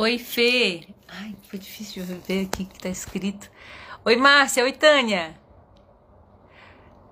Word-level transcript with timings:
Oi, 0.00 0.16
Fê. 0.16 0.86
Ai, 1.08 1.34
foi 1.50 1.58
difícil 1.58 2.04
de 2.04 2.14
ver 2.14 2.46
aqui 2.46 2.62
o 2.62 2.66
que 2.66 2.78
tá 2.78 2.88
escrito. 2.88 3.50
Oi, 4.04 4.14
Márcia. 4.14 4.62
Oi, 4.62 4.70
Tânia. 4.70 5.34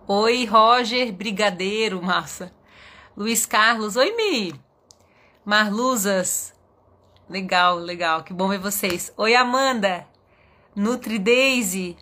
Oi, 0.07 0.45
Roger 0.45 1.13
Brigadeiro, 1.13 2.01
massa. 2.01 2.53
Luiz 3.17 3.45
Carlos. 3.45 3.97
Oi, 3.97 4.15
Mi. 4.15 4.55
Marluzas. 5.45 6.55
Legal, 7.29 7.75
legal. 7.75 8.23
Que 8.23 8.33
bom 8.33 8.47
ver 8.47 8.61
vocês. 8.61 9.13
Oi, 9.17 9.35
Amanda. 9.35 10.07
Nutri 10.73 11.19
Daisy. 11.19 11.97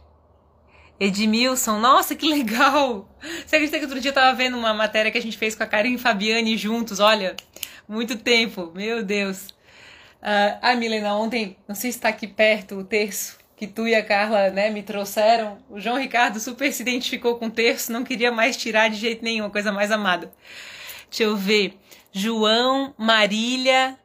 Edmilson, 1.01 1.79
nossa, 1.79 2.15
que 2.15 2.29
legal! 2.29 3.09
Você 3.23 3.57
acredita 3.57 3.79
que 3.79 3.85
outro 3.87 4.01
dia 4.01 4.11
eu 4.11 4.15
tava 4.15 4.37
vendo 4.37 4.59
uma 4.59 4.75
matéria 4.75 5.11
que 5.11 5.17
a 5.17 5.23
gente 5.23 5.39
fez 5.39 5.55
com 5.55 5.63
a 5.63 5.67
Karen 5.67 5.95
e 5.95 5.99
Fabiane 5.99 6.59
juntos? 6.59 7.01
Olha, 7.01 7.35
muito 7.89 8.19
tempo, 8.19 8.71
meu 8.75 9.03
Deus. 9.03 9.54
Uh, 10.25 10.57
ah, 10.63 10.75
Milena, 10.75 11.15
ontem, 11.15 11.55
não 11.69 11.75
sei 11.75 11.93
se 11.93 11.99
está 11.99 12.09
aqui 12.09 12.27
perto 12.27 12.77
o 12.77 12.85
terço 12.85 13.37
que 13.55 13.67
tu 13.67 13.87
e 13.87 13.95
a 13.95 14.03
Carla 14.03 14.49
né, 14.49 14.71
me 14.71 14.83
trouxeram. 14.83 15.59
O 15.69 15.79
João 15.79 15.99
Ricardo 15.99 16.41
super 16.41 16.73
se 16.73 16.81
identificou 16.81 17.37
com 17.37 17.49
o 17.49 17.51
terço, 17.51 17.93
não 17.93 18.03
queria 18.03 18.33
mais 18.33 18.57
tirar 18.57 18.89
de 18.89 18.97
jeito 18.97 19.23
nenhum, 19.23 19.51
coisa 19.51 19.71
mais 19.71 19.93
amada. 19.93 20.33
Deixa 21.11 21.25
eu 21.25 21.37
ver. 21.37 21.79
João, 22.11 22.95
Marília. 22.97 23.99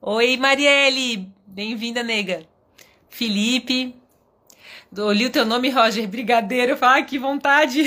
Oi, 0.00 0.38
Marielle. 0.38 1.30
Bem-vinda, 1.46 2.02
nega. 2.02 2.42
Felipe. 3.10 3.94
Olhei 4.96 5.26
o 5.26 5.30
teu 5.30 5.44
nome, 5.44 5.68
Roger, 5.68 6.08
Brigadeiro. 6.08 6.72
Eu 6.72 6.78
ah, 6.80 7.02
que 7.02 7.18
vontade. 7.18 7.82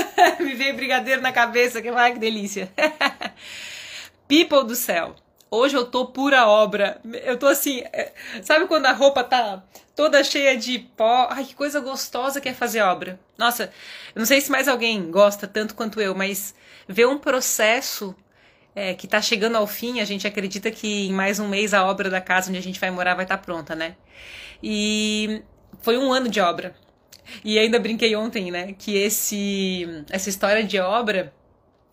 Me 0.40 0.54
veio 0.54 0.74
Brigadeiro 0.74 1.20
na 1.20 1.30
cabeça, 1.30 1.82
que, 1.82 1.88
ah, 1.88 2.10
que 2.10 2.18
delícia. 2.18 2.72
People 4.26 4.66
do 4.66 4.74
céu. 4.74 5.14
Hoje 5.50 5.76
eu 5.76 5.86
tô 5.86 6.06
pura 6.06 6.46
obra. 6.46 7.00
Eu 7.24 7.38
tô 7.38 7.46
assim, 7.46 7.80
é, 7.92 8.12
sabe 8.42 8.66
quando 8.66 8.86
a 8.86 8.92
roupa 8.92 9.24
tá 9.24 9.62
toda 9.96 10.22
cheia 10.22 10.56
de 10.56 10.78
pó? 10.78 11.28
Ai, 11.30 11.44
que 11.44 11.54
coisa 11.54 11.80
gostosa 11.80 12.40
que 12.40 12.48
é 12.48 12.54
fazer 12.54 12.82
obra. 12.82 13.18
Nossa, 13.36 13.64
eu 14.14 14.18
não 14.18 14.26
sei 14.26 14.40
se 14.40 14.50
mais 14.50 14.68
alguém 14.68 15.10
gosta 15.10 15.46
tanto 15.46 15.74
quanto 15.74 16.00
eu, 16.00 16.14
mas 16.14 16.54
ver 16.86 17.06
um 17.06 17.18
processo 17.18 18.14
é, 18.74 18.94
que 18.94 19.08
tá 19.08 19.20
chegando 19.22 19.56
ao 19.56 19.66
fim, 19.66 20.00
a 20.00 20.04
gente 20.04 20.26
acredita 20.26 20.70
que 20.70 21.08
em 21.08 21.12
mais 21.12 21.38
um 21.40 21.48
mês 21.48 21.72
a 21.74 21.84
obra 21.84 22.10
da 22.10 22.20
casa 22.20 22.50
onde 22.50 22.58
a 22.58 22.62
gente 22.62 22.78
vai 22.78 22.90
morar 22.90 23.14
vai 23.14 23.24
estar 23.24 23.38
tá 23.38 23.42
pronta, 23.42 23.74
né? 23.74 23.96
E 24.62 25.42
foi 25.80 25.96
um 25.98 26.12
ano 26.12 26.28
de 26.28 26.40
obra. 26.40 26.74
E 27.44 27.58
ainda 27.58 27.78
brinquei 27.78 28.14
ontem, 28.16 28.50
né, 28.50 28.74
que 28.78 28.96
esse 28.96 30.04
essa 30.10 30.28
história 30.28 30.64
de 30.64 30.78
obra 30.78 31.32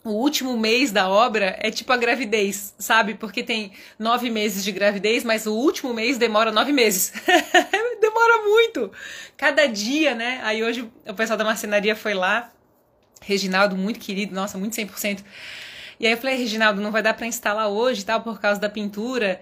o 0.05 0.11
último 0.11 0.55
mês 0.55 0.91
da 0.91 1.09
obra 1.09 1.57
é 1.59 1.71
tipo 1.71 1.91
a 1.91 1.97
gravidez, 1.97 2.75
sabe? 2.77 3.15
Porque 3.15 3.41
tem 3.41 3.71
nove 3.97 4.29
meses 4.29 4.63
de 4.63 4.71
gravidez, 4.71 5.23
mas 5.23 5.47
o 5.47 5.53
último 5.53 5.95
mês 5.95 6.19
demora 6.19 6.51
nove 6.51 6.71
meses. 6.71 7.11
demora 7.99 8.43
muito. 8.43 8.91
Cada 9.35 9.65
dia, 9.65 10.13
né? 10.13 10.39
Aí 10.43 10.63
hoje 10.63 10.87
o 11.07 11.13
pessoal 11.15 11.35
da 11.35 11.43
marcenaria 11.43 11.95
foi 11.95 12.13
lá. 12.13 12.51
Reginaldo, 13.19 13.75
muito 13.75 13.99
querido, 13.99 14.35
nossa, 14.35 14.59
muito 14.59 14.75
100%. 14.75 15.23
E 15.99 16.05
aí 16.05 16.13
eu 16.13 16.17
falei, 16.17 16.35
Reginaldo, 16.35 16.79
não 16.79 16.91
vai 16.91 17.01
dar 17.01 17.15
para 17.15 17.25
instalar 17.25 17.67
hoje, 17.67 18.05
tal, 18.05 18.21
por 18.21 18.39
causa 18.39 18.61
da 18.61 18.69
pintura. 18.69 19.41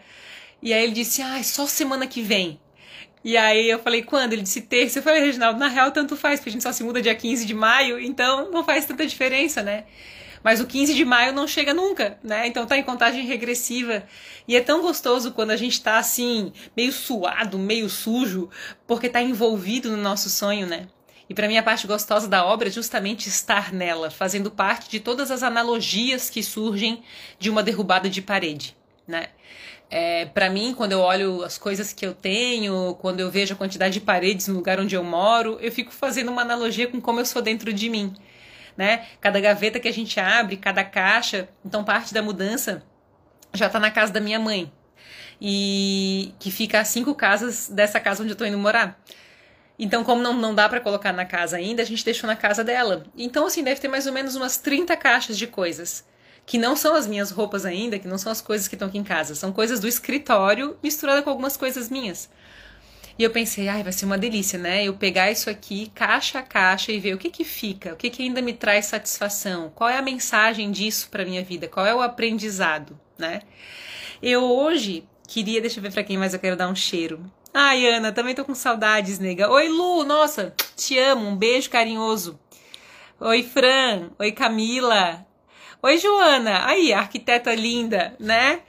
E 0.62 0.74
aí 0.74 0.82
ele 0.82 0.94
disse, 0.94 1.22
ah, 1.22 1.44
só 1.44 1.68
semana 1.68 2.08
que 2.08 2.22
vem. 2.22 2.58
E 3.22 3.36
aí 3.36 3.70
eu 3.70 3.80
falei, 3.80 4.02
quando? 4.02 4.32
Ele 4.32 4.44
disse 4.44 4.62
terça. 4.62 5.00
Eu 5.00 5.04
falei, 5.04 5.20
Reginaldo, 5.20 5.60
na 5.60 5.68
real 5.68 5.92
tanto 5.92 6.16
faz, 6.16 6.40
porque 6.40 6.52
a 6.52 6.54
gente 6.54 6.64
só 6.64 6.72
se 6.72 6.86
muda 6.86 7.02
dia 7.02 7.14
15 7.14 7.46
de 7.46 7.54
maio, 7.54 8.00
então 8.00 8.50
não 8.50 8.64
faz 8.64 8.86
tanta 8.86 9.06
diferença, 9.06 9.62
né? 9.62 9.84
Mas 10.44 10.60
o 10.60 10.68
15 10.68 10.94
de 10.94 11.06
maio 11.06 11.32
não 11.32 11.48
chega 11.48 11.74
nunca, 11.74 12.20
né? 12.22 12.46
Então 12.46 12.66
tá 12.66 12.78
em 12.78 12.84
contagem 12.84 13.26
regressiva. 13.26 14.04
E 14.48 14.56
é 14.56 14.62
tão 14.62 14.82
gostoso 14.82 15.32
quando 15.32 15.52
a 15.52 15.58
gente 15.58 15.82
tá 15.82 15.98
assim, 15.98 16.52
meio 16.76 16.92
suado, 16.92 17.58
meio 17.58 17.90
sujo, 17.90 18.50
porque 18.86 19.08
tá 19.08 19.22
envolvido 19.22 19.90
no 19.90 19.98
nosso 19.98 20.30
sonho, 20.30 20.68
né? 20.68 20.88
E 21.30 21.34
para 21.34 21.48
mim 21.48 21.58
a 21.58 21.64
parte 21.64 21.88
gostosa 21.88 22.28
da 22.28 22.46
obra 22.46 22.68
é 22.68 22.72
justamente 22.72 23.30
estar 23.30 23.72
nela, 23.72 24.12
fazendo 24.12 24.52
parte 24.52 24.90
de 24.90 25.00
todas 25.00 25.32
as 25.32 25.42
analogias 25.42 26.30
que 26.30 26.44
surgem 26.44 27.02
de 27.40 27.50
uma 27.50 27.64
derrubada 27.64 28.10
de 28.10 28.22
parede, 28.22 28.76
né? 29.08 29.30
É, 29.90 30.26
para 30.26 30.50
mim, 30.50 30.74
quando 30.74 30.94
eu 30.94 31.00
olho 31.00 31.44
as 31.44 31.58
coisas 31.58 31.94
que 31.94 32.06
eu 32.06 32.16
tenho, 32.16 32.98
quando 33.00 33.20
eu 33.20 33.30
vejo 33.30 33.54
a 33.54 33.58
quantidade 33.58 33.94
de 33.94 34.02
paredes 34.02 34.48
no 34.48 34.56
lugar 34.56 34.80
onde 34.80 34.96
eu 34.96 35.04
moro, 35.04 35.58
eu 35.62 35.72
fico 35.72 35.92
fazendo 35.92 36.32
uma 36.32 36.42
analogia 36.42 36.88
com 36.88 37.00
como 37.00 37.20
eu 37.20 37.26
sou 37.26 37.42
dentro 37.42 37.72
de 37.72 37.90
mim 37.90 38.14
né? 38.78 39.06
Cada 39.22 39.40
gaveta 39.40 39.80
que 39.80 39.88
a 39.88 39.94
gente 39.94 40.20
abre, 40.20 40.58
cada 40.58 40.84
caixa, 40.84 41.48
então 41.66 41.84
parte 41.84 42.14
da 42.14 42.22
mudança 42.22 42.84
já 43.54 43.68
está 43.68 43.80
na 43.80 43.92
casa 43.92 44.12
da 44.12 44.20
minha 44.20 44.40
mãe. 44.40 44.72
E 45.42 46.34
que 46.40 46.50
fica 46.52 46.80
a 46.80 46.86
cinco 46.86 47.14
casas 47.14 47.68
dessa 47.68 48.00
casa 48.00 48.22
onde 48.22 48.32
eu 48.32 48.34
estou 48.34 48.48
indo 48.48 48.58
morar. 48.58 49.00
Então, 49.78 50.04
como 50.04 50.22
não, 50.22 50.34
não 50.34 50.54
dá 50.54 50.70
para 50.70 50.80
colocar 50.80 51.12
na 51.12 51.26
casa 51.26 51.58
ainda, 51.58 51.82
a 51.82 51.86
gente 51.86 52.06
deixou 52.06 52.28
na 52.28 52.36
casa 52.36 52.64
dela. 52.64 53.06
Então, 53.18 53.46
assim, 53.46 53.64
deve 53.64 53.82
ter 53.82 53.88
mais 53.88 54.06
ou 54.06 54.14
menos 54.14 54.36
umas 54.36 54.58
30 54.58 54.96
caixas 54.96 55.38
de 55.38 55.48
coisas. 55.48 56.06
Que 56.46 56.58
não 56.58 56.76
são 56.76 56.96
as 56.96 57.08
minhas 57.08 57.32
roupas 57.32 57.66
ainda, 57.66 57.98
que 57.98 58.08
não 58.08 58.18
são 58.18 58.32
as 58.32 58.42
coisas 58.42 58.68
que 58.68 58.76
estão 58.76 58.88
aqui 58.88 58.98
em 58.98 59.04
casa. 59.04 59.34
São 59.34 59.52
coisas 59.52 59.80
do 59.80 59.88
escritório 59.88 60.78
misturada 60.84 61.22
com 61.22 61.30
algumas 61.30 61.58
coisas 61.58 61.90
minhas. 61.90 62.30
E 63.18 63.24
eu 63.24 63.30
pensei, 63.30 63.68
ai, 63.68 63.84
vai 63.84 63.94
ser 63.94 64.06
uma 64.06 64.18
delícia, 64.18 64.58
né? 64.58 64.84
Eu 64.84 64.96
pegar 64.96 65.32
isso 65.32 65.50
aqui, 65.50 65.92
caixa 65.94 66.40
a 66.40 66.42
caixa, 66.42 66.92
e 66.92 67.00
ver 67.00 67.14
o 67.14 67.18
que 67.18 67.30
que 67.30 67.44
fica, 67.44 67.94
o 67.94 67.96
que 67.96 68.10
que 68.10 68.24
ainda 68.24 68.42
me 68.42 68.54
traz 68.54 68.88
satisfação, 68.88 69.72
qual 69.76 69.90
é 69.90 69.98
a 69.98 70.02
mensagem 70.02 70.72
disso 70.72 71.10
para 71.12 71.26
minha 71.26 71.44
vida, 71.44 71.68
qual 71.68 71.86
é 71.86 71.94
o 71.94 72.02
aprendizado, 72.02 73.00
né? 73.18 73.42
Eu 74.22 74.44
hoje 74.44 75.08
queria, 75.28 75.62
deixa 75.62 75.80
eu 75.80 75.84
ver 75.84 75.92
para 75.92 76.04
quem 76.04 76.18
mais 76.18 76.34
eu 76.34 76.40
quero 76.40 76.56
dar 76.56 76.68
um 76.68 76.76
cheiro. 76.76 77.24
Ai, 77.54 77.86
Ana, 77.86 78.12
também 78.12 78.34
tô 78.34 78.44
com 78.44 78.56
saudades, 78.56 79.20
nega. 79.20 79.50
Oi, 79.52 79.68
Lu, 79.68 80.04
nossa, 80.04 80.54
te 80.76 80.98
amo, 80.98 81.28
um 81.28 81.36
beijo 81.36 81.70
carinhoso. 81.70 82.40
Oi, 83.20 83.44
Fran. 83.44 84.10
Oi, 84.18 84.32
Camila. 84.32 85.24
Oi, 85.84 85.98
Joana. 86.00 86.66
Aí, 86.66 86.92
arquiteta 86.92 87.54
linda, 87.54 88.16
né? 88.20 88.62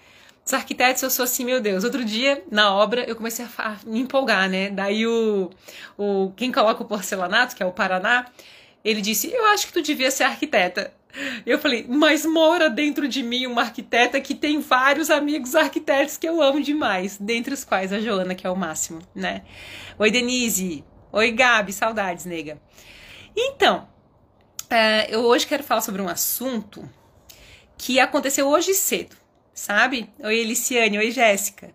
Os 0.44 0.52
arquitetos, 0.52 1.02
eu 1.02 1.08
sou 1.08 1.24
assim, 1.24 1.44
meu 1.44 1.58
Deus. 1.60 1.84
Outro 1.84 2.04
dia, 2.04 2.44
na 2.50 2.74
obra, 2.74 3.02
eu 3.04 3.16
comecei 3.16 3.46
a, 3.56 3.76
me 3.86 4.00
empolgar, 4.00 4.48
né? 4.48 4.68
Daí 4.68 5.06
o, 5.06 5.50
o 5.96 6.32
quem 6.36 6.52
coloca 6.52 6.82
o 6.82 6.86
porcelanato, 6.86 7.56
que 7.56 7.62
é 7.62 7.66
o 7.66 7.72
Paraná, 7.72 8.26
ele 8.84 9.00
disse: 9.00 9.32
Eu 9.32 9.46
acho 9.46 9.66
que 9.66 9.72
tu 9.72 9.80
devia 9.80 10.10
ser 10.10 10.24
arquiteta. 10.24 10.92
Eu 11.46 11.60
falei, 11.60 11.86
mas 11.88 12.26
mora 12.26 12.68
dentro 12.68 13.06
de 13.06 13.22
mim 13.22 13.46
uma 13.46 13.62
arquiteta 13.62 14.20
que 14.20 14.34
tem 14.34 14.60
vários 14.60 15.10
amigos 15.10 15.54
arquitetos 15.54 16.16
que 16.16 16.28
eu 16.28 16.42
amo 16.42 16.60
demais, 16.60 17.16
dentre 17.16 17.54
os 17.54 17.64
quais 17.64 17.92
a 17.92 18.00
Joana, 18.00 18.34
que 18.34 18.44
é 18.44 18.50
o 18.50 18.56
máximo, 18.56 19.00
né? 19.14 19.42
Oi, 19.96 20.10
Denise. 20.10 20.84
Oi, 21.12 21.30
Gabi. 21.30 21.72
Saudades, 21.72 22.24
nega. 22.24 22.60
Então, 23.34 23.88
uh, 24.64 25.08
eu 25.08 25.20
hoje 25.20 25.46
quero 25.46 25.62
falar 25.62 25.82
sobre 25.82 26.02
um 26.02 26.08
assunto 26.08 26.86
que 27.78 28.00
aconteceu 28.00 28.48
hoje 28.48 28.74
cedo 28.74 29.23
sabe? 29.54 30.10
Oi, 30.18 30.40
Eliciane. 30.40 30.98
Oi, 30.98 31.10
Jéssica. 31.12 31.70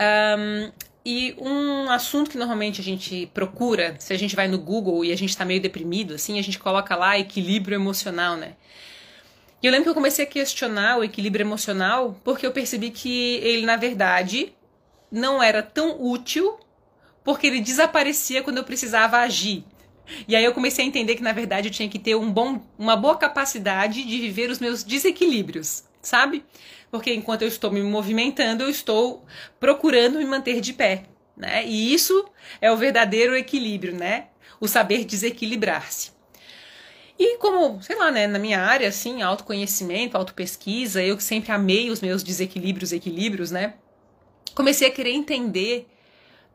Um, 0.00 0.70
e 1.04 1.34
um 1.38 1.90
assunto 1.90 2.30
que 2.30 2.38
normalmente 2.38 2.80
a 2.80 2.84
gente 2.84 3.26
procura, 3.34 3.96
se 3.98 4.12
a 4.12 4.16
gente 4.16 4.36
vai 4.36 4.46
no 4.46 4.58
Google 4.58 5.04
e 5.04 5.12
a 5.12 5.16
gente 5.16 5.36
tá 5.36 5.44
meio 5.44 5.60
deprimido, 5.60 6.14
assim, 6.14 6.38
a 6.38 6.42
gente 6.42 6.58
coloca 6.58 6.94
lá 6.94 7.18
equilíbrio 7.18 7.74
emocional, 7.74 8.36
né? 8.36 8.54
E 9.60 9.66
eu 9.66 9.72
lembro 9.72 9.84
que 9.84 9.90
eu 9.90 9.94
comecei 9.94 10.24
a 10.24 10.28
questionar 10.28 10.98
o 10.98 11.04
equilíbrio 11.04 11.42
emocional 11.42 12.20
porque 12.22 12.46
eu 12.46 12.52
percebi 12.52 12.90
que 12.90 13.36
ele, 13.42 13.66
na 13.66 13.76
verdade, 13.76 14.52
não 15.10 15.42
era 15.42 15.62
tão 15.62 16.00
útil 16.00 16.58
porque 17.24 17.46
ele 17.48 17.60
desaparecia 17.60 18.42
quando 18.42 18.58
eu 18.58 18.64
precisava 18.64 19.18
agir. 19.18 19.64
E 20.28 20.36
aí 20.36 20.44
eu 20.44 20.54
comecei 20.54 20.84
a 20.84 20.88
entender 20.88 21.16
que, 21.16 21.22
na 21.22 21.32
verdade, 21.32 21.68
eu 21.68 21.72
tinha 21.72 21.88
que 21.88 21.98
ter 21.98 22.14
um 22.14 22.30
bom, 22.30 22.62
uma 22.78 22.96
boa 22.96 23.16
capacidade 23.16 24.04
de 24.04 24.20
viver 24.20 24.48
os 24.48 24.58
meus 24.58 24.84
desequilíbrios 24.84 25.87
sabe? 26.00 26.44
Porque 26.90 27.12
enquanto 27.12 27.42
eu 27.42 27.48
estou 27.48 27.70
me 27.70 27.82
movimentando, 27.82 28.64
eu 28.64 28.70
estou 28.70 29.24
procurando 29.60 30.18
me 30.18 30.24
manter 30.24 30.60
de 30.60 30.72
pé, 30.72 31.04
né? 31.36 31.64
E 31.66 31.92
isso 31.92 32.28
é 32.60 32.70
o 32.72 32.76
verdadeiro 32.76 33.36
equilíbrio, 33.36 33.94
né? 33.94 34.28
O 34.60 34.66
saber 34.66 35.04
desequilibrar-se. 35.04 36.12
E 37.18 37.36
como, 37.38 37.82
sei 37.82 37.96
lá, 37.96 38.12
né, 38.12 38.26
na 38.28 38.38
minha 38.38 38.60
área, 38.60 38.88
assim, 38.88 39.22
autoconhecimento, 39.22 40.16
autopesquisa, 40.16 41.02
eu 41.02 41.16
que 41.16 41.22
sempre 41.22 41.50
amei 41.50 41.90
os 41.90 42.00
meus 42.00 42.22
desequilíbrios, 42.22 42.92
equilíbrios, 42.92 43.50
né? 43.50 43.74
Comecei 44.54 44.86
a 44.86 44.90
querer 44.90 45.10
entender 45.10 45.88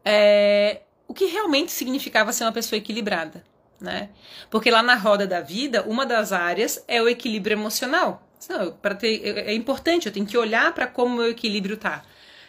é, 0.05 0.81
o 1.07 1.13
que 1.13 1.25
realmente 1.25 1.71
significava 1.71 2.31
ser 2.31 2.45
uma 2.45 2.51
pessoa 2.51 2.77
equilibrada, 2.77 3.43
né? 3.79 4.09
Porque 4.49 4.71
lá 4.71 4.81
na 4.81 4.95
roda 4.95 5.27
da 5.27 5.41
vida, 5.41 5.83
uma 5.83 6.05
das 6.05 6.31
áreas 6.31 6.83
é 6.87 7.01
o 7.01 7.09
equilíbrio 7.09 7.55
emocional. 7.55 8.25
Não, 8.49 8.71
ter 8.95 9.25
é 9.25 9.53
importante, 9.53 10.07
eu 10.07 10.11
tenho 10.11 10.25
que 10.25 10.37
olhar 10.37 10.73
para 10.73 10.87
como 10.87 11.15
o 11.15 11.17
meu 11.17 11.29
equilíbrio 11.29 11.77
tá. 11.77 12.03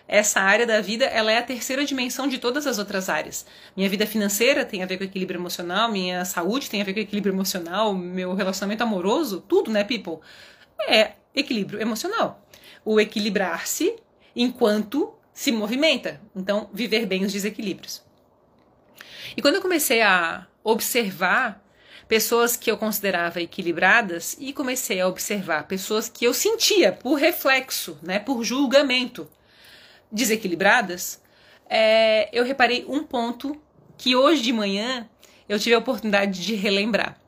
Essa 0.07 0.41
área 0.41 0.67
da 0.67 0.81
vida, 0.81 1.07
ela 1.07 1.33
é 1.33 1.39
a 1.39 1.43
terceira 1.43 1.85
dimensão 1.85 2.29
de 2.29 2.39
todas 2.39 2.67
as 2.67 2.79
outras 2.79 3.09
áreas. 3.09 3.47
Minha 3.75 3.89
vida 3.89 4.07
financeira 4.07 4.65
tem 4.65 4.83
a 4.83 4.87
ver 4.87 4.99
com 4.99 5.05
equilíbrio 5.05 5.39
emocional, 5.39 5.91
minha 5.91 6.25
saúde 6.27 6.69
tem 6.69 6.83
a 6.83 6.85
ver 6.85 6.93
com 6.93 7.01
equilíbrio 7.01 7.33
emocional, 7.33 7.95
meu 7.95 8.35
relacionamento 8.35 8.83
amoroso, 8.83 9.43
tudo, 9.49 9.71
né, 9.71 9.83
people? 9.83 10.19
É 10.87 11.13
equilíbrio 11.35 11.81
emocional. 11.81 12.47
O 12.85 13.01
equilibrar-se 13.01 13.97
enquanto 14.37 15.15
se 15.33 15.51
movimenta. 15.51 16.21
Então, 16.37 16.69
viver 16.73 17.07
bem 17.07 17.25
os 17.25 17.33
desequilíbrios. 17.33 18.03
E 19.35 19.41
quando 19.41 19.55
eu 19.55 19.63
comecei 19.63 20.03
a 20.03 20.47
observar 20.63 21.64
pessoas 22.09 22.57
que 22.57 22.71
eu 22.71 22.77
considerava 22.77 23.41
equilibradas 23.41 24.37
e 24.39 24.53
comecei 24.53 25.01
a 25.01 25.09
observar 25.09 25.67
pessoas 25.67 26.09
que 26.09 26.25
eu 26.25 26.35
sentia 26.35 26.93
por 26.93 27.15
reflexo, 27.15 27.99
né, 28.03 28.19
por 28.19 28.45
julgamento, 28.45 29.29
desequilibradas, 30.11 31.21
é, 31.69 32.29
eu 32.33 32.45
reparei 32.45 32.85
um 32.89 33.03
ponto 33.03 33.61
que 33.97 34.15
hoje 34.15 34.43
de 34.43 34.53
manhã 34.53 35.09
eu 35.49 35.59
tive 35.59 35.75
a 35.75 35.79
oportunidade 35.79 36.45
de 36.45 36.55
relembrar. 36.55 37.19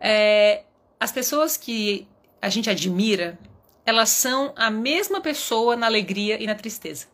É, 0.00 0.64
as 0.98 1.12
pessoas 1.12 1.56
que 1.56 2.06
a 2.40 2.48
gente 2.48 2.68
admira, 2.68 3.38
elas 3.86 4.10
são 4.10 4.52
a 4.56 4.70
mesma 4.70 5.20
pessoa 5.20 5.76
na 5.76 5.86
alegria 5.86 6.42
e 6.42 6.46
na 6.46 6.54
tristeza. 6.54 7.06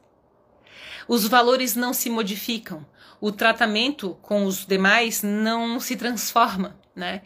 Os 1.11 1.27
valores 1.27 1.75
não 1.75 1.93
se 1.93 2.09
modificam, 2.09 2.87
o 3.21 3.33
tratamento 3.33 4.17
com 4.23 4.45
os 4.45 4.65
demais 4.65 5.25
não 5.25 5.81
se 5.81 5.97
transforma, 5.97 6.79
né? 6.95 7.23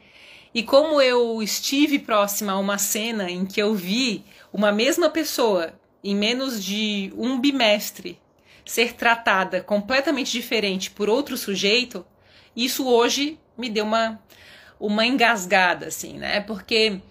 E 0.54 0.62
como 0.62 1.02
eu 1.02 1.42
estive 1.42 1.98
próxima 1.98 2.52
a 2.52 2.58
uma 2.58 2.78
cena 2.78 3.30
em 3.30 3.44
que 3.44 3.60
eu 3.60 3.74
vi 3.74 4.24
uma 4.50 4.72
mesma 4.72 5.10
pessoa 5.10 5.74
em 6.02 6.16
menos 6.16 6.64
de 6.64 7.12
um 7.14 7.38
bimestre 7.38 8.18
ser 8.64 8.94
tratada 8.94 9.60
completamente 9.60 10.32
diferente 10.32 10.90
por 10.90 11.10
outro 11.10 11.36
sujeito, 11.36 12.06
isso 12.56 12.86
hoje 12.86 13.38
me 13.54 13.68
deu 13.68 13.84
uma, 13.84 14.18
uma 14.80 15.04
engasgada, 15.04 15.88
assim, 15.88 16.14
né? 16.14 16.40
Porque 16.40 17.02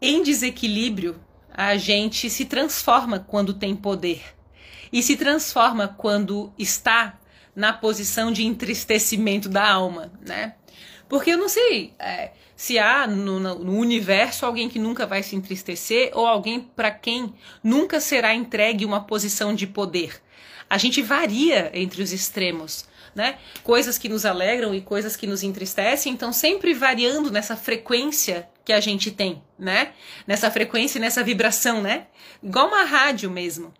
em 0.00 0.22
desequilíbrio 0.22 1.20
a 1.52 1.76
gente 1.76 2.30
se 2.30 2.46
transforma 2.46 3.18
quando 3.18 3.52
tem 3.52 3.76
poder 3.76 4.35
e 4.92 5.02
se 5.02 5.16
transforma 5.16 5.88
quando 5.88 6.52
está 6.58 7.18
na 7.54 7.72
posição 7.72 8.30
de 8.30 8.44
entristecimento 8.44 9.48
da 9.48 9.66
alma, 9.66 10.12
né? 10.20 10.54
Porque 11.08 11.30
eu 11.30 11.38
não 11.38 11.48
sei 11.48 11.94
é, 11.98 12.32
se 12.54 12.78
há 12.78 13.06
no, 13.06 13.38
no, 13.38 13.78
universo 13.78 14.44
alguém 14.44 14.68
que 14.68 14.78
nunca 14.78 15.06
vai 15.06 15.22
se 15.22 15.36
entristecer 15.36 16.10
ou 16.14 16.26
alguém 16.26 16.60
para 16.60 16.90
quem 16.90 17.34
nunca 17.62 18.00
será 18.00 18.34
entregue 18.34 18.84
uma 18.84 19.04
posição 19.04 19.54
de 19.54 19.66
poder. 19.66 20.20
A 20.68 20.76
gente 20.78 21.00
varia 21.00 21.70
entre 21.72 22.02
os 22.02 22.12
extremos, 22.12 22.86
né? 23.14 23.38
Coisas 23.62 23.96
que 23.96 24.08
nos 24.08 24.26
alegram 24.26 24.74
e 24.74 24.80
coisas 24.80 25.16
que 25.16 25.26
nos 25.26 25.42
entristecem, 25.42 26.12
então 26.12 26.32
sempre 26.32 26.74
variando 26.74 27.30
nessa 27.30 27.56
frequência 27.56 28.48
que 28.64 28.72
a 28.72 28.80
gente 28.80 29.12
tem, 29.12 29.42
né? 29.56 29.92
Nessa 30.26 30.50
frequência 30.50 30.98
e 30.98 31.00
nessa 31.00 31.22
vibração, 31.22 31.80
né? 31.80 32.08
Igual 32.42 32.66
uma 32.66 32.82
rádio 32.82 33.30
mesmo. 33.30 33.72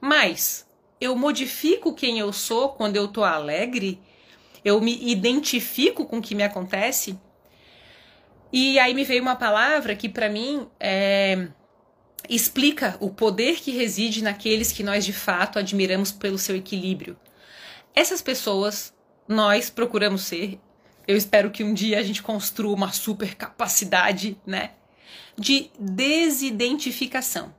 Mas 0.00 0.66
eu 1.00 1.14
modifico 1.16 1.94
quem 1.94 2.18
eu 2.18 2.32
sou 2.32 2.70
quando 2.70 2.96
eu 2.96 3.08
tô 3.08 3.24
alegre, 3.24 4.00
eu 4.64 4.80
me 4.80 4.98
identifico 5.10 6.06
com 6.06 6.18
o 6.18 6.22
que 6.22 6.34
me 6.34 6.42
acontece. 6.42 7.18
E 8.52 8.78
aí 8.78 8.94
me 8.94 9.04
veio 9.04 9.22
uma 9.22 9.36
palavra 9.36 9.94
que 9.94 10.08
para 10.08 10.28
mim 10.28 10.66
é, 10.80 11.48
explica 12.28 12.96
o 13.00 13.10
poder 13.10 13.56
que 13.56 13.70
reside 13.70 14.22
naqueles 14.22 14.72
que 14.72 14.82
nós 14.82 15.04
de 15.04 15.12
fato 15.12 15.58
admiramos 15.58 16.12
pelo 16.12 16.38
seu 16.38 16.56
equilíbrio. 16.56 17.16
Essas 17.94 18.22
pessoas 18.22 18.94
nós 19.28 19.70
procuramos 19.70 20.22
ser. 20.22 20.58
Eu 21.06 21.16
espero 21.16 21.50
que 21.50 21.62
um 21.62 21.72
dia 21.72 21.98
a 21.98 22.02
gente 22.02 22.22
construa 22.22 22.74
uma 22.74 22.92
super 22.92 23.34
capacidade, 23.34 24.36
né, 24.44 24.72
de 25.38 25.70
desidentificação. 25.78 27.54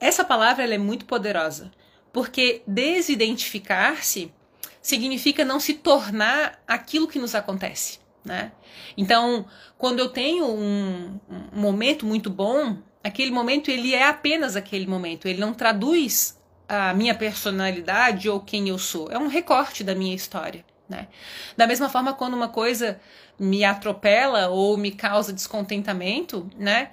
Essa 0.00 0.24
palavra 0.24 0.64
é 0.64 0.78
muito 0.78 1.04
poderosa 1.04 1.70
porque 2.12 2.62
desidentificar-se 2.66 4.32
significa 4.80 5.44
não 5.44 5.60
se 5.60 5.74
tornar 5.74 6.62
aquilo 6.66 7.08
que 7.08 7.18
nos 7.18 7.34
acontece, 7.34 7.98
né? 8.24 8.52
Então, 8.96 9.46
quando 9.76 9.98
eu 9.98 10.08
tenho 10.08 10.46
um, 10.46 11.20
um 11.28 11.60
momento 11.60 12.06
muito 12.06 12.30
bom, 12.30 12.78
aquele 13.04 13.30
momento 13.30 13.70
ele 13.70 13.94
é 13.94 14.08
apenas 14.08 14.56
aquele 14.56 14.86
momento, 14.86 15.28
ele 15.28 15.40
não 15.40 15.52
traduz 15.52 16.38
a 16.68 16.92
minha 16.94 17.14
personalidade 17.14 18.28
ou 18.28 18.40
quem 18.40 18.68
eu 18.68 18.78
sou, 18.78 19.10
é 19.10 19.18
um 19.18 19.26
recorte 19.26 19.82
da 19.82 19.94
minha 19.94 20.14
história. 20.14 20.64
Né? 20.88 21.08
Da 21.56 21.66
mesma 21.66 21.88
forma, 21.88 22.14
quando 22.14 22.34
uma 22.34 22.48
coisa 22.48 23.00
me 23.38 23.64
atropela 23.64 24.48
ou 24.48 24.76
me 24.76 24.90
causa 24.90 25.32
descontentamento, 25.32 26.48
né? 26.56 26.90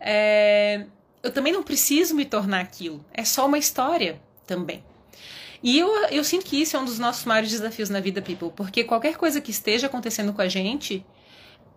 É, 0.00 0.84
eu 1.26 1.32
também 1.32 1.52
não 1.52 1.62
preciso 1.62 2.14
me 2.14 2.24
tornar 2.24 2.60
aquilo. 2.60 3.04
É 3.12 3.24
só 3.24 3.46
uma 3.46 3.58
história 3.58 4.20
também. 4.46 4.84
E 5.62 5.78
eu, 5.78 5.88
eu 6.10 6.22
sinto 6.22 6.46
que 6.46 6.60
isso 6.60 6.76
é 6.76 6.80
um 6.80 6.84
dos 6.84 6.98
nossos 6.98 7.24
maiores 7.24 7.50
desafios 7.50 7.90
na 7.90 7.98
vida, 7.98 8.22
people, 8.22 8.52
porque 8.54 8.84
qualquer 8.84 9.16
coisa 9.16 9.40
que 9.40 9.50
esteja 9.50 9.88
acontecendo 9.88 10.32
com 10.32 10.40
a 10.40 10.48
gente 10.48 11.04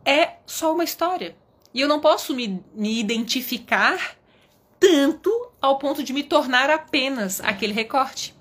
é 0.06 0.34
só 0.46 0.74
uma 0.74 0.84
história. 0.84 1.36
E 1.74 1.82
eu 1.82 1.88
não 1.88 2.00
posso 2.00 2.34
me, 2.36 2.64
me 2.76 3.00
identificar 3.00 4.16
tanto 4.80 5.32
ao 5.60 5.78
ponto 5.80 6.04
de 6.04 6.14
me 6.14 6.24
tornar 6.24 6.70
apenas 6.70 7.42
aquele 7.42 7.74
recorte. 7.74 8.36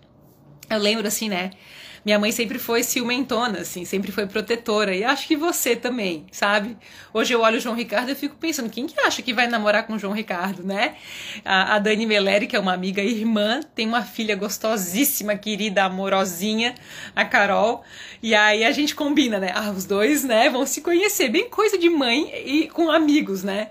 Eu 0.69 0.78
lembro 0.78 1.08
assim, 1.08 1.28
né? 1.28 1.50
Minha 2.08 2.19
mãe 2.19 2.32
sempre 2.32 2.58
foi 2.58 2.82
ciumentona, 2.82 3.58
assim, 3.58 3.84
sempre 3.84 4.10
foi 4.10 4.26
protetora. 4.26 4.96
E 4.96 5.05
acho 5.05 5.28
que 5.28 5.37
você 5.37 5.76
também, 5.76 6.25
sabe? 6.32 6.75
Hoje 7.12 7.34
eu 7.34 7.43
olho 7.43 7.58
o 7.58 7.60
João 7.60 7.75
Ricardo 7.75 8.10
e 8.10 8.14
fico 8.14 8.34
pensando, 8.37 8.70
quem 8.70 8.87
que 8.87 8.99
acha 8.99 9.20
que 9.20 9.34
vai 9.34 9.46
namorar 9.46 9.87
com 9.87 9.93
o 9.93 9.99
João 9.99 10.14
Ricardo, 10.14 10.64
né? 10.64 10.96
A, 11.44 11.75
a 11.75 11.78
Dani 11.78 12.06
Meleri, 12.06 12.46
que 12.46 12.56
é 12.56 12.58
uma 12.58 12.72
amiga 12.72 13.02
irmã, 13.02 13.60
tem 13.75 13.87
uma 13.87 14.00
filha 14.00 14.34
gostosíssima, 14.34 15.37
querida, 15.37 15.84
amorosinha, 15.84 16.75
a 17.14 17.26
Carol. 17.26 17.84
E 18.22 18.34
aí 18.34 18.64
a 18.64 18.70
gente 18.70 18.94
combina, 18.94 19.38
né? 19.38 19.52
Ah, 19.55 19.70
os 19.70 19.84
dois, 19.84 20.25
né, 20.25 20.49
vão 20.49 20.64
se 20.64 20.81
conhecer. 20.81 21.28
Bem 21.28 21.50
coisa 21.50 21.76
de 21.76 21.90
mãe 21.90 22.32
e 22.43 22.69
com 22.69 22.90
amigos, 22.90 23.44
né? 23.44 23.69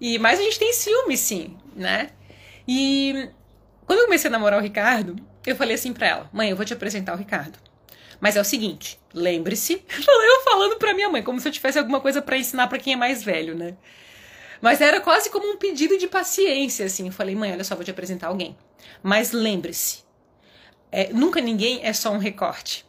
E, 0.00 0.20
mas 0.20 0.38
a 0.38 0.42
gente 0.44 0.56
tem 0.56 0.72
ciúme, 0.72 1.16
sim, 1.16 1.56
né? 1.74 2.10
E 2.68 3.28
quando 3.88 3.98
eu 3.98 4.04
comecei 4.04 4.28
a 4.28 4.30
namorar 4.30 4.60
o 4.60 4.62
Ricardo, 4.62 5.16
eu 5.46 5.56
falei 5.56 5.74
assim 5.74 5.92
pra 5.92 6.06
ela: 6.06 6.30
mãe, 6.32 6.50
eu 6.50 6.56
vou 6.56 6.64
te 6.64 6.72
apresentar 6.72 7.14
o 7.14 7.18
Ricardo. 7.18 7.58
Mas 8.20 8.36
é 8.36 8.40
o 8.40 8.44
seguinte, 8.44 9.00
lembre-se, 9.14 9.82
eu 9.88 10.42
falando 10.42 10.76
pra 10.76 10.92
minha 10.92 11.08
mãe, 11.08 11.22
como 11.22 11.40
se 11.40 11.48
eu 11.48 11.52
tivesse 11.52 11.78
alguma 11.78 12.00
coisa 12.00 12.20
para 12.20 12.36
ensinar 12.36 12.66
para 12.68 12.78
quem 12.78 12.92
é 12.92 12.96
mais 12.96 13.22
velho, 13.24 13.56
né? 13.56 13.76
Mas 14.60 14.80
era 14.82 15.00
quase 15.00 15.30
como 15.30 15.50
um 15.50 15.56
pedido 15.56 15.96
de 15.96 16.06
paciência, 16.06 16.84
assim. 16.84 17.06
Eu 17.06 17.12
falei, 17.12 17.34
mãe, 17.34 17.50
olha 17.50 17.64
só, 17.64 17.74
vou 17.74 17.84
te 17.84 17.90
apresentar 17.90 18.26
alguém. 18.26 18.56
Mas 19.02 19.32
lembre-se, 19.32 20.04
é, 20.92 21.12
nunca 21.12 21.40
ninguém 21.40 21.80
é 21.82 21.92
só 21.94 22.10
um 22.10 22.18
recorte. 22.18 22.84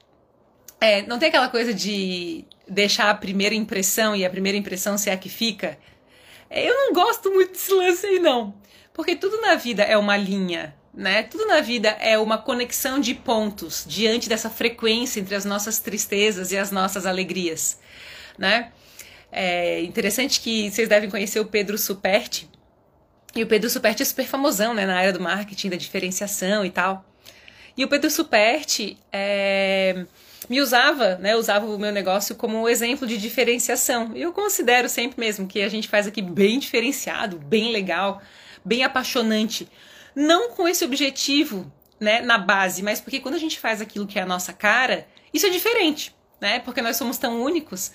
É, 0.81 1.03
não 1.03 1.17
tem 1.17 1.29
aquela 1.29 1.47
coisa 1.47 1.73
de 1.73 2.43
deixar 2.67 3.09
a 3.09 3.15
primeira 3.15 3.55
impressão 3.55 4.15
e 4.15 4.25
a 4.25 4.29
primeira 4.29 4.57
impressão 4.57 4.97
ser 4.97 5.11
a 5.11 5.17
que 5.17 5.29
fica. 5.29 5.77
É, 6.49 6.67
eu 6.67 6.75
não 6.75 6.93
gosto 6.93 7.31
muito 7.31 7.53
desse 7.53 7.71
lance 7.73 8.05
aí, 8.05 8.19
não. 8.19 8.53
Porque 8.93 9.15
tudo 9.15 9.39
na 9.39 9.55
vida 9.55 9.83
é 9.83 9.97
uma 9.97 10.17
linha, 10.17 10.75
né? 10.93 11.23
Tudo 11.23 11.45
na 11.47 11.61
vida 11.61 11.89
é 11.99 12.17
uma 12.17 12.37
conexão 12.37 12.99
de 12.99 13.13
pontos 13.13 13.85
diante 13.87 14.27
dessa 14.27 14.49
frequência 14.49 15.19
entre 15.19 15.35
as 15.35 15.45
nossas 15.45 15.79
tristezas 15.79 16.51
e 16.51 16.57
as 16.57 16.71
nossas 16.71 17.05
alegrias, 17.05 17.79
né? 18.37 18.71
É 19.31 19.81
interessante 19.81 20.41
que 20.41 20.69
vocês 20.69 20.89
devem 20.89 21.09
conhecer 21.09 21.39
o 21.39 21.45
Pedro 21.45 21.77
Superti. 21.77 22.49
E 23.33 23.41
o 23.41 23.47
Pedro 23.47 23.69
Superti 23.69 24.01
é 24.01 24.05
super 24.05 24.25
famosão, 24.25 24.73
né, 24.73 24.85
na 24.85 24.97
área 24.97 25.13
do 25.13 25.21
marketing, 25.21 25.69
da 25.69 25.77
diferenciação 25.77 26.65
e 26.65 26.69
tal. 26.69 27.05
E 27.77 27.85
o 27.85 27.87
Pedro 27.87 28.11
Superti 28.11 28.97
é, 29.09 30.05
me 30.49 30.59
usava, 30.59 31.15
né, 31.15 31.33
usava 31.33 31.65
o 31.65 31.79
meu 31.79 31.93
negócio 31.93 32.35
como 32.35 32.67
exemplo 32.67 33.07
de 33.07 33.17
diferenciação. 33.17 34.11
E 34.13 34.21
eu 34.21 34.33
considero 34.33 34.89
sempre 34.89 35.17
mesmo 35.17 35.47
que 35.47 35.61
a 35.61 35.69
gente 35.69 35.87
faz 35.87 36.07
aqui 36.07 36.21
bem 36.21 36.59
diferenciado, 36.59 37.39
bem 37.39 37.71
legal, 37.71 38.21
bem 38.65 38.83
apaixonante 38.83 39.65
não 40.15 40.51
com 40.51 40.67
esse 40.67 40.83
objetivo, 40.83 41.71
né, 41.99 42.21
na 42.21 42.37
base, 42.37 42.81
mas 42.81 42.99
porque 42.99 43.19
quando 43.19 43.35
a 43.35 43.39
gente 43.39 43.59
faz 43.59 43.79
aquilo 43.81 44.07
que 44.07 44.17
é 44.17 44.23
a 44.23 44.25
nossa 44.25 44.51
cara, 44.51 45.07
isso 45.33 45.45
é 45.45 45.49
diferente, 45.49 46.15
né? 46.39 46.59
Porque 46.59 46.81
nós 46.81 46.97
somos 46.97 47.17
tão 47.17 47.41
únicos. 47.41 47.91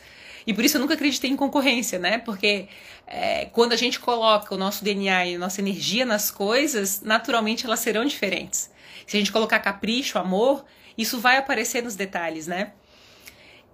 E 0.46 0.54
por 0.54 0.64
isso 0.64 0.76
eu 0.76 0.80
nunca 0.80 0.94
acreditei 0.94 1.28
em 1.28 1.36
concorrência, 1.36 1.98
né? 1.98 2.18
Porque 2.18 2.68
é, 3.06 3.46
quando 3.46 3.72
a 3.72 3.76
gente 3.76 3.98
coloca 3.98 4.54
o 4.54 4.58
nosso 4.58 4.84
DNA 4.84 5.26
e 5.26 5.34
a 5.34 5.38
nossa 5.38 5.60
energia 5.60 6.06
nas 6.06 6.30
coisas, 6.30 7.00
naturalmente 7.00 7.66
elas 7.66 7.80
serão 7.80 8.04
diferentes. 8.04 8.70
Se 9.06 9.16
a 9.16 9.18
gente 9.18 9.32
colocar 9.32 9.58
capricho, 9.58 10.18
amor, 10.18 10.64
isso 10.96 11.18
vai 11.18 11.36
aparecer 11.36 11.82
nos 11.82 11.96
detalhes, 11.96 12.46
né? 12.46 12.72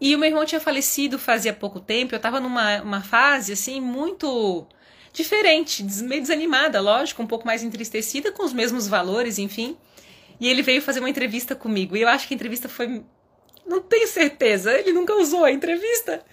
E 0.01 0.17
o 0.17 0.19
meu 0.19 0.29
irmão 0.31 0.45
tinha 0.45 0.61
falecido 0.61 1.19
fazia 1.19 1.53
pouco 1.53 1.79
tempo, 1.79 2.15
eu 2.15 2.19
tava 2.19 2.41
numa 2.41 2.83
uma 2.83 3.03
fase, 3.03 3.53
assim, 3.53 3.81
muito 3.81 4.67
diferente, 5.13 5.85
meio 6.03 6.23
desanimada, 6.23 6.81
lógico, 6.81 7.23
um 7.23 7.27
pouco 7.27 7.47
mais 7.47 7.63
entristecida, 7.63 8.33
com 8.33 8.45
os 8.45 8.53
mesmos 8.53 8.89
valores, 8.89 9.39
enfim. 9.39 9.77
E 10.41 10.49
ele 10.49 10.63
veio 10.63 10.83
fazer 10.83 11.01
uma 11.01 11.11
entrevista 11.11 11.55
comigo. 11.55 11.97
E 11.97 12.03
eu 12.03 12.09
acho 12.09 12.27
que 12.27 12.35
a 12.35 12.37
entrevista 12.37 12.69
foi. 12.69 13.03
Não 13.65 13.81
tenho 13.81 14.09
certeza, 14.09 14.73
ele 14.73 14.93
nunca 14.93 15.15
usou 15.15 15.45
a 15.45 15.53
entrevista. 15.53 16.25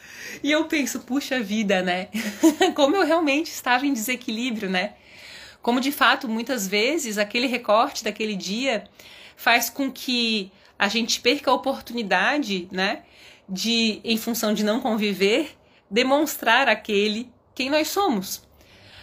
E 0.42 0.52
eu 0.52 0.66
penso, 0.66 1.02
puxa 1.02 1.40
vida, 1.40 1.82
né? 1.82 2.08
Como 2.74 2.96
eu 2.96 3.06
realmente 3.06 3.52
estava 3.52 3.86
em 3.86 3.94
desequilíbrio, 3.94 4.70
né? 4.70 4.94
Como 5.62 5.80
de 5.80 5.92
fato, 5.92 6.28
muitas 6.28 6.68
vezes, 6.68 7.18
aquele 7.18 7.46
recorte 7.46 8.04
daquele 8.04 8.36
dia 8.36 8.86
faz 9.36 9.70
com 9.70 9.92
que 9.92 10.52
a 10.78 10.88
gente 10.88 11.20
perca 11.20 11.52
a 11.52 11.54
oportunidade, 11.54 12.68
né, 12.72 13.04
de, 13.48 14.00
em 14.04 14.18
função 14.18 14.54
de 14.54 14.64
não 14.64 14.80
conviver, 14.80 15.52
demonstrar 15.92 16.70
aquele 16.70 17.30
quem 17.54 17.70
nós 17.70 17.90
somos. 17.90 18.48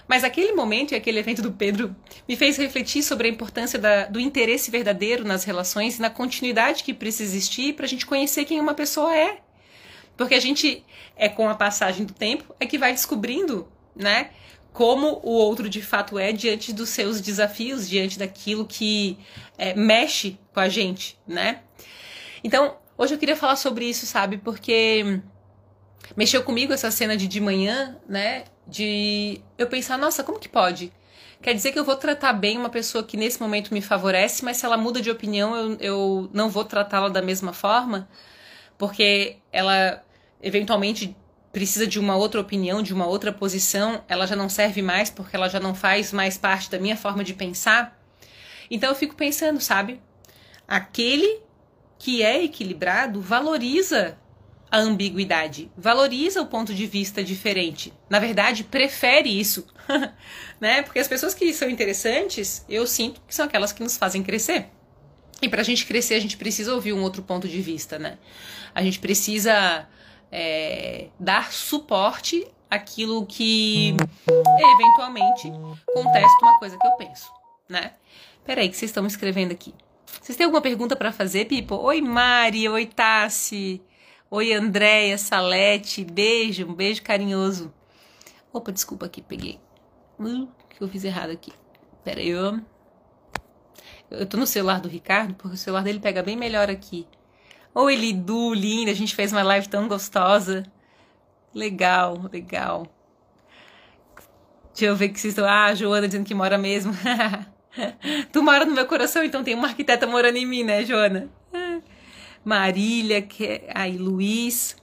Mas 0.09 0.23
aquele 0.23 0.53
momento 0.53 0.93
e 0.93 0.95
aquele 0.95 1.19
evento 1.19 1.43
do 1.43 1.53
Pedro 1.53 1.95
me 2.29 2.37
fez 2.37 2.57
refletir 2.57 3.03
sobre 3.03 3.27
a 3.27 3.31
importância 3.31 3.79
da, 3.79 4.07
do 4.07 4.21
interesse 4.21 4.71
verdadeiro 4.71 5.25
nas 5.25 5.45
relações 5.45 5.99
e 5.99 6.01
na 6.01 6.11
continuidade 6.11 6.85
que 6.85 6.95
precisa 6.95 7.35
existir 7.35 7.75
para 7.75 7.87
a 7.87 7.89
gente 7.89 8.07
conhecer 8.07 8.45
quem 8.45 8.61
uma 8.61 8.75
pessoa 8.75 9.15
é. 9.17 9.39
Porque 10.17 10.35
a 10.35 10.41
gente, 10.41 10.85
é 11.17 11.29
com 11.29 11.49
a 11.49 11.55
passagem 11.55 12.07
do 12.07 12.13
tempo, 12.13 12.55
é 12.59 12.67
que 12.67 12.79
vai 12.79 12.93
descobrindo, 12.93 13.69
né? 13.95 14.31
Como 14.73 15.21
o 15.23 15.31
outro 15.31 15.69
de 15.69 15.83
fato 15.83 16.19
é 16.19 16.33
diante 16.33 16.73
dos 16.73 16.91
seus 16.91 17.21
desafios, 17.21 17.89
diante 17.89 18.19
daquilo 18.19 18.67
que 18.67 19.19
é, 19.59 19.75
mexe 19.75 20.39
com 20.55 20.61
a 20.61 20.69
gente, 20.69 21.19
né? 21.27 21.61
Então, 22.45 22.77
hoje 22.97 23.15
eu 23.15 23.19
queria 23.19 23.37
falar 23.37 23.57
sobre 23.57 23.87
isso, 23.87 24.07
sabe? 24.07 24.39
Porque 24.39 25.21
mexeu 26.17 26.43
comigo 26.43 26.73
essa 26.73 26.91
cena 26.91 27.17
de 27.17 27.27
de 27.27 27.41
manhã, 27.41 27.97
né? 28.09 28.45
De 28.67 29.41
eu 29.57 29.67
pensar, 29.67 29.97
nossa, 29.97 30.25
como 30.25 30.39
que 30.39 30.49
pode? 30.49 30.93
Quer 31.41 31.55
dizer 31.55 31.73
que 31.73 31.79
eu 31.79 31.85
vou 31.85 31.97
tratar 31.97 32.33
bem 32.33 32.59
uma 32.59 32.71
pessoa 32.71 33.05
que 33.05 33.17
nesse 33.17 33.41
momento 33.41 33.73
me 33.73 33.81
favorece, 33.81 34.45
mas 34.45 34.57
se 34.57 34.67
ela 34.67 34.77
muda 34.77 35.01
de 35.01 35.11
opinião, 35.11 35.55
eu, 35.55 35.77
eu 35.79 36.31
não 36.33 36.49
vou 36.49 36.65
tratá-la 36.65 37.09
da 37.09 37.23
mesma 37.23 37.53
forma? 37.53 38.09
Porque 38.77 39.37
ela 39.53 40.03
eventualmente 40.43 41.17
precisa 41.53 41.87
de 41.87 41.99
uma 41.99 42.17
outra 42.17 42.41
opinião, 42.41 42.83
de 42.83 42.93
uma 42.93 43.07
outra 43.07 43.33
posição, 43.33 44.05
ela 44.09 44.27
já 44.27 44.37
não 44.37 44.49
serve 44.49 44.83
mais 44.83 45.09
porque 45.09 45.35
ela 45.35 45.49
já 45.49 45.59
não 45.59 45.75
faz 45.75 46.13
mais 46.13 46.37
parte 46.37 46.71
da 46.71 46.79
minha 46.79 46.97
forma 46.97 47.25
de 47.25 47.33
pensar. 47.33 47.99
Então 48.71 48.91
eu 48.91 48.95
fico 48.95 49.15
pensando, 49.15 49.61
sabe? 49.61 50.01
Aquele 50.69 51.41
que 51.99 52.23
é 52.23 52.45
equilibrado 52.45 53.21
valoriza 53.21 54.19
a 54.71 54.79
ambiguidade, 54.79 55.71
valoriza 55.77 56.43
o 56.43 56.47
ponto 56.47 56.75
de 56.75 56.87
vista 56.87 57.23
diferente. 57.23 57.93
Na 58.11 58.19
verdade, 58.19 58.65
prefere 58.65 59.29
isso, 59.29 59.67
né? 60.61 60.83
Porque 60.83 60.99
as 60.99 61.09
pessoas 61.09 61.35
que 61.35 61.53
são 61.53 61.71
interessantes, 61.71 62.65
eu 62.69 62.87
sinto 62.87 63.21
que 63.27 63.35
são 63.35 63.47
aquelas 63.47 63.73
que 63.73 63.83
nos 63.83 63.97
fazem 63.97 64.23
crescer. 64.23 64.67
E 65.41 65.49
para 65.49 65.61
a 65.61 65.65
gente 65.65 65.87
crescer, 65.87 66.15
a 66.15 66.21
gente 66.21 66.37
precisa 66.37 66.75
ouvir 66.75 66.93
um 66.93 67.03
outro 67.03 67.23
ponto 67.23 67.47
de 67.47 67.61
vista, 67.61 67.99
né? 67.99 68.19
A 68.75 68.83
gente 68.83 68.99
precisa 68.99 69.87
é, 70.33 71.09
dar 71.21 71.53
suporte 71.53 72.47
àquilo 72.71 73.25
que 73.27 73.95
eventualmente 74.29 75.51
contesta 75.93 76.39
uma 76.43 76.59
coisa 76.59 76.77
que 76.79 76.87
eu 76.87 76.93
penso, 76.93 77.31
né? 77.69 77.93
Peraí, 78.45 78.69
que 78.69 78.77
vocês 78.77 78.91
estão 78.91 79.07
escrevendo 79.07 79.53
aqui. 79.53 79.75
Vocês 80.21 80.37
têm 80.37 80.45
alguma 80.45 80.63
pergunta 80.63 80.97
para 80.97 81.13
fazer, 81.13 81.45
Pipo? 81.45 81.77
Oi, 81.77 82.01
Mari. 82.01 82.69
Oi, 82.69 82.87
Tassi. 82.87 83.81
Oi, 84.29 84.53
Andréia, 84.53 85.17
Salete, 85.17 86.05
beijo, 86.05 86.67
um 86.67 86.75
beijo 86.75 87.01
carinhoso. 87.01 87.73
Opa, 88.53 88.73
desculpa 88.73 89.07
aqui, 89.07 89.23
peguei. 89.23 89.61
Uh, 90.19 90.49
que 90.69 90.83
eu 90.83 90.89
fiz 90.89 91.05
errado 91.05 91.31
aqui. 91.31 91.53
Pera 92.03 92.19
aí, 92.19 92.31
eu... 92.31 92.61
eu 94.11 94.27
tô 94.27 94.37
no 94.37 94.45
celular 94.45 94.81
do 94.81 94.89
Ricardo, 94.89 95.33
porque 95.35 95.55
o 95.55 95.57
celular 95.57 95.85
dele 95.85 96.01
pega 96.01 96.25
bem 96.25 96.37
melhor 96.37 96.69
aqui. 96.69 97.07
Oi, 97.73 97.95
Lidu, 97.95 98.53
linda, 98.53 98.91
a 98.91 98.95
gente 98.95 99.15
fez 99.15 99.31
uma 99.31 99.45
live 99.45 99.69
tão 99.69 99.87
gostosa. 99.87 100.65
Legal, 101.55 102.29
legal. 102.33 102.89
Deixa 104.73 104.87
eu 104.87 104.97
ver 104.97 105.11
que 105.11 105.21
vocês 105.21 105.35
estão. 105.35 105.47
Ah, 105.47 105.67
a 105.67 105.75
Joana 105.77 106.09
dizendo 106.09 106.27
que 106.27 106.35
mora 106.35 106.59
mesmo. 106.59 106.93
tu 108.33 108.43
mora 108.43 108.65
no 108.65 108.75
meu 108.75 108.87
coração, 108.87 109.23
então 109.23 109.45
tem 109.45 109.55
uma 109.55 109.69
arquiteta 109.69 110.05
morando 110.05 110.37
em 110.37 110.47
mim, 110.47 110.65
né, 110.65 110.85
Joana? 110.85 111.31
Marília, 112.47 113.21
que... 113.23 113.63
ai, 113.75 113.97
Luiz. 113.97 114.77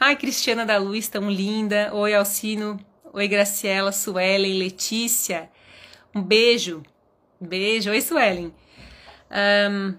Ai, 0.00 0.16
Cristiana 0.16 0.64
da 0.64 0.78
Luz, 0.78 1.08
tão 1.08 1.30
linda. 1.30 1.90
Oi, 1.92 2.14
Alcino. 2.14 2.80
Oi, 3.12 3.28
Graciela, 3.28 3.92
Suelen, 3.92 4.58
Letícia. 4.58 5.50
Um 6.14 6.22
beijo. 6.22 6.82
Beijo. 7.38 7.90
Oi, 7.90 8.00
Suelen. 8.00 8.54
Um... 9.30 9.94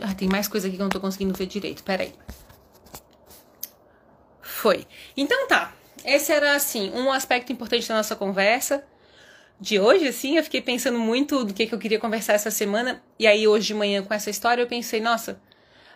Ah, 0.00 0.14
tem 0.14 0.28
mais 0.28 0.46
coisa 0.46 0.68
aqui 0.68 0.76
que 0.76 0.80
eu 0.80 0.84
não 0.84 0.90
tô 0.90 1.00
conseguindo 1.00 1.34
ver 1.34 1.46
direito. 1.46 1.82
Peraí. 1.82 2.14
Foi. 4.40 4.86
Então 5.16 5.48
tá. 5.48 5.74
Esse 6.04 6.30
era, 6.30 6.54
assim, 6.54 6.92
um 6.92 7.10
aspecto 7.10 7.52
importante 7.52 7.88
da 7.88 7.96
nossa 7.96 8.14
conversa 8.14 8.84
de 9.60 9.80
hoje, 9.80 10.06
assim, 10.06 10.36
eu 10.36 10.44
fiquei 10.44 10.62
pensando 10.62 11.00
muito 11.00 11.44
do 11.44 11.52
que, 11.52 11.66
que 11.66 11.74
eu 11.74 11.78
queria 11.80 11.98
conversar 11.98 12.34
essa 12.34 12.50
semana. 12.50 13.02
E 13.18 13.26
aí, 13.26 13.48
hoje 13.48 13.66
de 13.66 13.74
manhã, 13.74 14.02
com 14.02 14.14
essa 14.14 14.30
história, 14.30 14.62
eu 14.62 14.68
pensei, 14.68 15.00
nossa, 15.00 15.38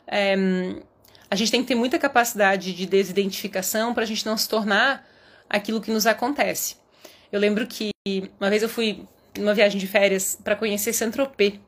é, 0.07 0.37
a 1.31 1.37
gente 1.37 1.51
tem 1.51 1.63
que 1.63 1.69
ter 1.69 1.75
muita 1.75 1.99
capacidade 1.99 2.73
de 2.73 2.87
desidentificação 2.87 3.93
para 3.93 4.05
a 4.05 4.07
gente 4.07 4.25
não 4.25 4.37
se 4.37 4.49
tornar 4.49 5.07
aquilo 5.49 5.81
que 5.81 5.91
nos 5.91 6.07
acontece. 6.07 6.77
Eu 7.31 7.41
lembro 7.41 7.67
que 7.67 7.91
uma 8.39 8.49
vez 8.51 8.63
eu 8.63 8.69
fui 8.69 9.07
numa 9.37 9.55
viagem 9.55 9.79
de 9.79 9.87
férias 9.87 10.39
para 10.43 10.55
conhecer 10.55 10.93
Saint-Tropez. 10.93 11.59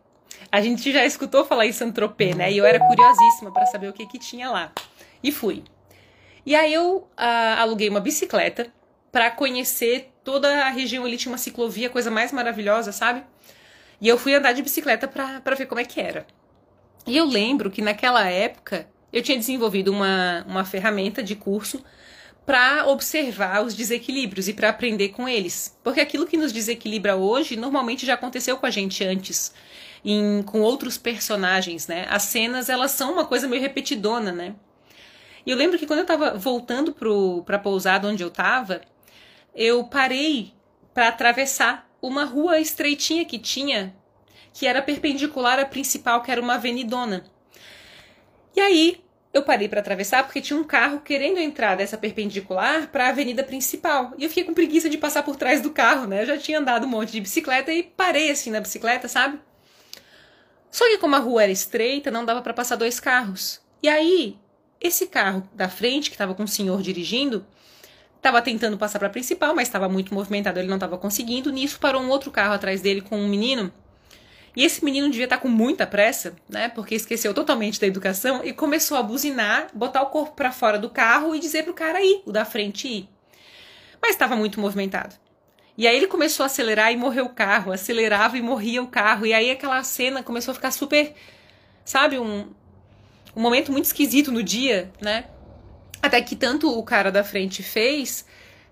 A 0.52 0.60
gente 0.60 0.92
já 0.92 1.04
escutou 1.04 1.44
falar 1.44 1.66
em 1.66 1.72
Saint-Tropez, 1.72 2.36
né? 2.36 2.52
E 2.52 2.58
eu 2.58 2.64
era 2.64 2.78
curiosíssima 2.78 3.52
para 3.52 3.66
saber 3.66 3.88
o 3.88 3.92
que 3.92 4.06
que 4.06 4.18
tinha 4.18 4.50
lá. 4.50 4.72
E 5.22 5.32
fui. 5.32 5.64
E 6.44 6.54
aí 6.54 6.72
eu 6.72 6.98
uh, 6.98 7.58
aluguei 7.58 7.88
uma 7.88 8.00
bicicleta 8.00 8.68
para 9.10 9.30
conhecer 9.30 10.12
toda 10.22 10.66
a 10.66 10.68
região 10.68 11.04
ali 11.04 11.16
tinha 11.16 11.32
uma 11.32 11.38
ciclovia, 11.38 11.88
coisa 11.88 12.10
mais 12.10 12.32
maravilhosa, 12.32 12.92
sabe? 12.92 13.24
E 14.00 14.06
eu 14.06 14.18
fui 14.18 14.34
andar 14.34 14.52
de 14.52 14.62
bicicleta 14.62 15.08
para 15.08 15.54
ver 15.56 15.66
como 15.66 15.80
é 15.80 15.84
que 15.84 16.00
era. 16.00 16.26
E 17.06 17.16
eu 17.16 17.24
lembro 17.24 17.70
que 17.70 17.80
naquela 17.80 18.28
época 18.28 18.88
eu 19.12 19.22
tinha 19.22 19.38
desenvolvido 19.38 19.92
uma, 19.92 20.44
uma 20.48 20.64
ferramenta 20.64 21.22
de 21.22 21.36
curso 21.36 21.82
para 22.44 22.86
observar 22.86 23.64
os 23.64 23.74
desequilíbrios 23.74 24.48
e 24.48 24.52
para 24.52 24.68
aprender 24.68 25.08
com 25.08 25.28
eles. 25.28 25.76
Porque 25.82 26.00
aquilo 26.00 26.26
que 26.26 26.36
nos 26.36 26.52
desequilibra 26.52 27.16
hoje 27.16 27.56
normalmente 27.56 28.06
já 28.06 28.14
aconteceu 28.14 28.56
com 28.56 28.66
a 28.66 28.70
gente 28.70 29.04
antes, 29.04 29.52
em, 30.04 30.42
com 30.44 30.60
outros 30.60 30.96
personagens, 30.96 31.88
né? 31.88 32.06
As 32.08 32.22
cenas 32.22 32.68
elas 32.68 32.92
são 32.92 33.12
uma 33.12 33.24
coisa 33.24 33.48
meio 33.48 33.62
repetidona, 33.62 34.30
né? 34.30 34.54
E 35.44 35.50
eu 35.50 35.56
lembro 35.56 35.78
que 35.78 35.86
quando 35.86 36.00
eu 36.00 36.04
estava 36.04 36.34
voltando 36.34 36.94
para 37.44 37.56
a 37.56 37.60
pousada 37.60 38.08
onde 38.08 38.22
eu 38.22 38.28
estava, 38.28 38.80
eu 39.54 39.84
parei 39.84 40.52
para 40.92 41.08
atravessar 41.08 41.88
uma 42.00 42.24
rua 42.24 42.60
estreitinha 42.60 43.24
que 43.24 43.38
tinha 43.38 43.94
que 44.56 44.66
era 44.66 44.80
perpendicular 44.80 45.58
à 45.58 45.66
principal, 45.66 46.22
que 46.22 46.32
era 46.32 46.40
uma 46.40 46.54
avenidona. 46.54 47.26
E 48.56 48.60
aí 48.60 49.04
eu 49.30 49.42
parei 49.42 49.68
para 49.68 49.80
atravessar 49.80 50.24
porque 50.24 50.40
tinha 50.40 50.58
um 50.58 50.64
carro 50.64 51.00
querendo 51.00 51.38
entrar 51.38 51.76
dessa 51.76 51.98
perpendicular 51.98 52.88
para 52.88 53.04
a 53.04 53.08
avenida 53.10 53.44
principal. 53.44 54.14
E 54.16 54.24
eu 54.24 54.30
fiquei 54.30 54.44
com 54.44 54.54
preguiça 54.54 54.88
de 54.88 54.96
passar 54.96 55.22
por 55.24 55.36
trás 55.36 55.60
do 55.60 55.72
carro, 55.72 56.06
né? 56.06 56.22
Eu 56.22 56.26
já 56.26 56.38
tinha 56.38 56.58
andado 56.58 56.86
um 56.86 56.88
monte 56.88 57.12
de 57.12 57.20
bicicleta 57.20 57.70
e 57.70 57.82
parei 57.82 58.30
assim 58.30 58.50
na 58.50 58.58
bicicleta, 58.58 59.08
sabe? 59.08 59.38
Só 60.70 60.86
que 60.86 60.96
como 60.96 61.16
a 61.16 61.18
rua 61.18 61.42
era 61.42 61.52
estreita, 61.52 62.10
não 62.10 62.24
dava 62.24 62.40
para 62.40 62.54
passar 62.54 62.76
dois 62.76 62.98
carros. 62.98 63.60
E 63.82 63.90
aí, 63.90 64.38
esse 64.80 65.06
carro 65.06 65.46
da 65.52 65.68
frente, 65.68 66.08
que 66.08 66.14
estava 66.14 66.34
com 66.34 66.44
o 66.44 66.48
senhor 66.48 66.80
dirigindo, 66.80 67.46
estava 68.16 68.40
tentando 68.40 68.78
passar 68.78 68.98
para 68.98 69.08
a 69.08 69.10
principal, 69.10 69.54
mas 69.54 69.68
estava 69.68 69.86
muito 69.86 70.14
movimentado, 70.14 70.58
ele 70.58 70.68
não 70.68 70.76
estava 70.76 70.96
conseguindo. 70.96 71.52
Nisso 71.52 71.78
parou 71.78 72.00
um 72.00 72.08
outro 72.08 72.30
carro 72.30 72.54
atrás 72.54 72.80
dele 72.80 73.02
com 73.02 73.18
um 73.18 73.28
menino 73.28 73.70
e 74.56 74.64
esse 74.64 74.82
menino 74.82 75.10
devia 75.10 75.26
estar 75.26 75.36
com 75.36 75.48
muita 75.48 75.86
pressa, 75.86 76.34
né? 76.48 76.70
Porque 76.70 76.94
esqueceu 76.94 77.34
totalmente 77.34 77.78
da 77.78 77.86
educação 77.86 78.42
e 78.42 78.54
começou 78.54 78.96
a 78.96 79.02
buzinar, 79.02 79.68
botar 79.74 80.00
o 80.00 80.06
corpo 80.06 80.34
para 80.34 80.50
fora 80.50 80.78
do 80.78 80.88
carro 80.88 81.36
e 81.36 81.38
dizer 81.38 81.64
pro 81.64 81.74
cara 81.74 82.00
ir, 82.02 82.22
o 82.24 82.32
da 82.32 82.46
frente 82.46 82.88
ir. 82.88 83.08
Mas 84.00 84.12
estava 84.12 84.34
muito 84.34 84.58
movimentado. 84.58 85.14
E 85.76 85.86
aí 85.86 85.94
ele 85.94 86.06
começou 86.06 86.42
a 86.42 86.46
acelerar 86.46 86.90
e 86.90 86.96
morreu 86.96 87.26
o 87.26 87.34
carro, 87.34 87.70
acelerava 87.70 88.38
e 88.38 88.42
morria 88.42 88.82
o 88.82 88.86
carro. 88.86 89.26
E 89.26 89.34
aí 89.34 89.50
aquela 89.50 89.82
cena 89.82 90.22
começou 90.22 90.52
a 90.52 90.54
ficar 90.54 90.70
super, 90.70 91.14
sabe, 91.84 92.18
um, 92.18 92.48
um 93.36 93.42
momento 93.42 93.70
muito 93.70 93.84
esquisito 93.84 94.32
no 94.32 94.42
dia, 94.42 94.90
né? 95.02 95.26
Até 96.00 96.22
que 96.22 96.34
tanto 96.34 96.70
o 96.70 96.82
cara 96.82 97.12
da 97.12 97.22
frente 97.22 97.62
fez 97.62 98.24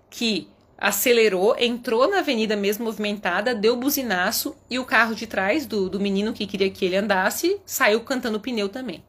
que 0.09 0.49
acelerou, 0.77 1.55
entrou 1.57 2.09
na 2.09 2.19
avenida 2.19 2.55
mesmo 2.55 2.85
movimentada, 2.85 3.55
deu 3.55 3.75
buzinaço 3.75 4.55
e 4.69 4.77
o 4.77 4.85
carro 4.85 5.15
de 5.15 5.25
trás 5.25 5.65
do, 5.65 5.89
do 5.89 5.99
menino 5.99 6.33
que 6.33 6.45
queria 6.45 6.69
que 6.69 6.85
ele 6.85 6.97
andasse 6.97 7.59
saiu 7.65 8.01
cantando 8.01 8.39
pneu 8.39 8.67
também. 8.67 9.03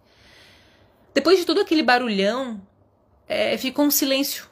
Depois 1.13 1.39
de 1.39 1.45
todo 1.45 1.61
aquele 1.61 1.83
barulhão, 1.83 2.61
é, 3.27 3.57
ficou 3.57 3.85
um 3.85 3.91
silêncio 3.91 4.47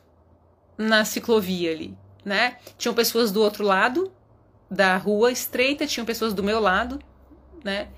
na 0.76 1.04
ciclovia 1.04 1.71
ali, 1.71 1.97
né? 2.25 2.56
Tinham 2.76 2.94
pessoas 2.94 3.30
do 3.30 3.42
outro 3.42 3.64
lado 3.64 4.11
da 4.71 4.97
rua 4.97 5.30
estreita, 5.30 5.87
tinham 5.87 6.04
pessoas 6.04 6.35
do 6.35 6.42
meu 6.42 6.59
lado, 6.59 6.99
né? 7.62 7.88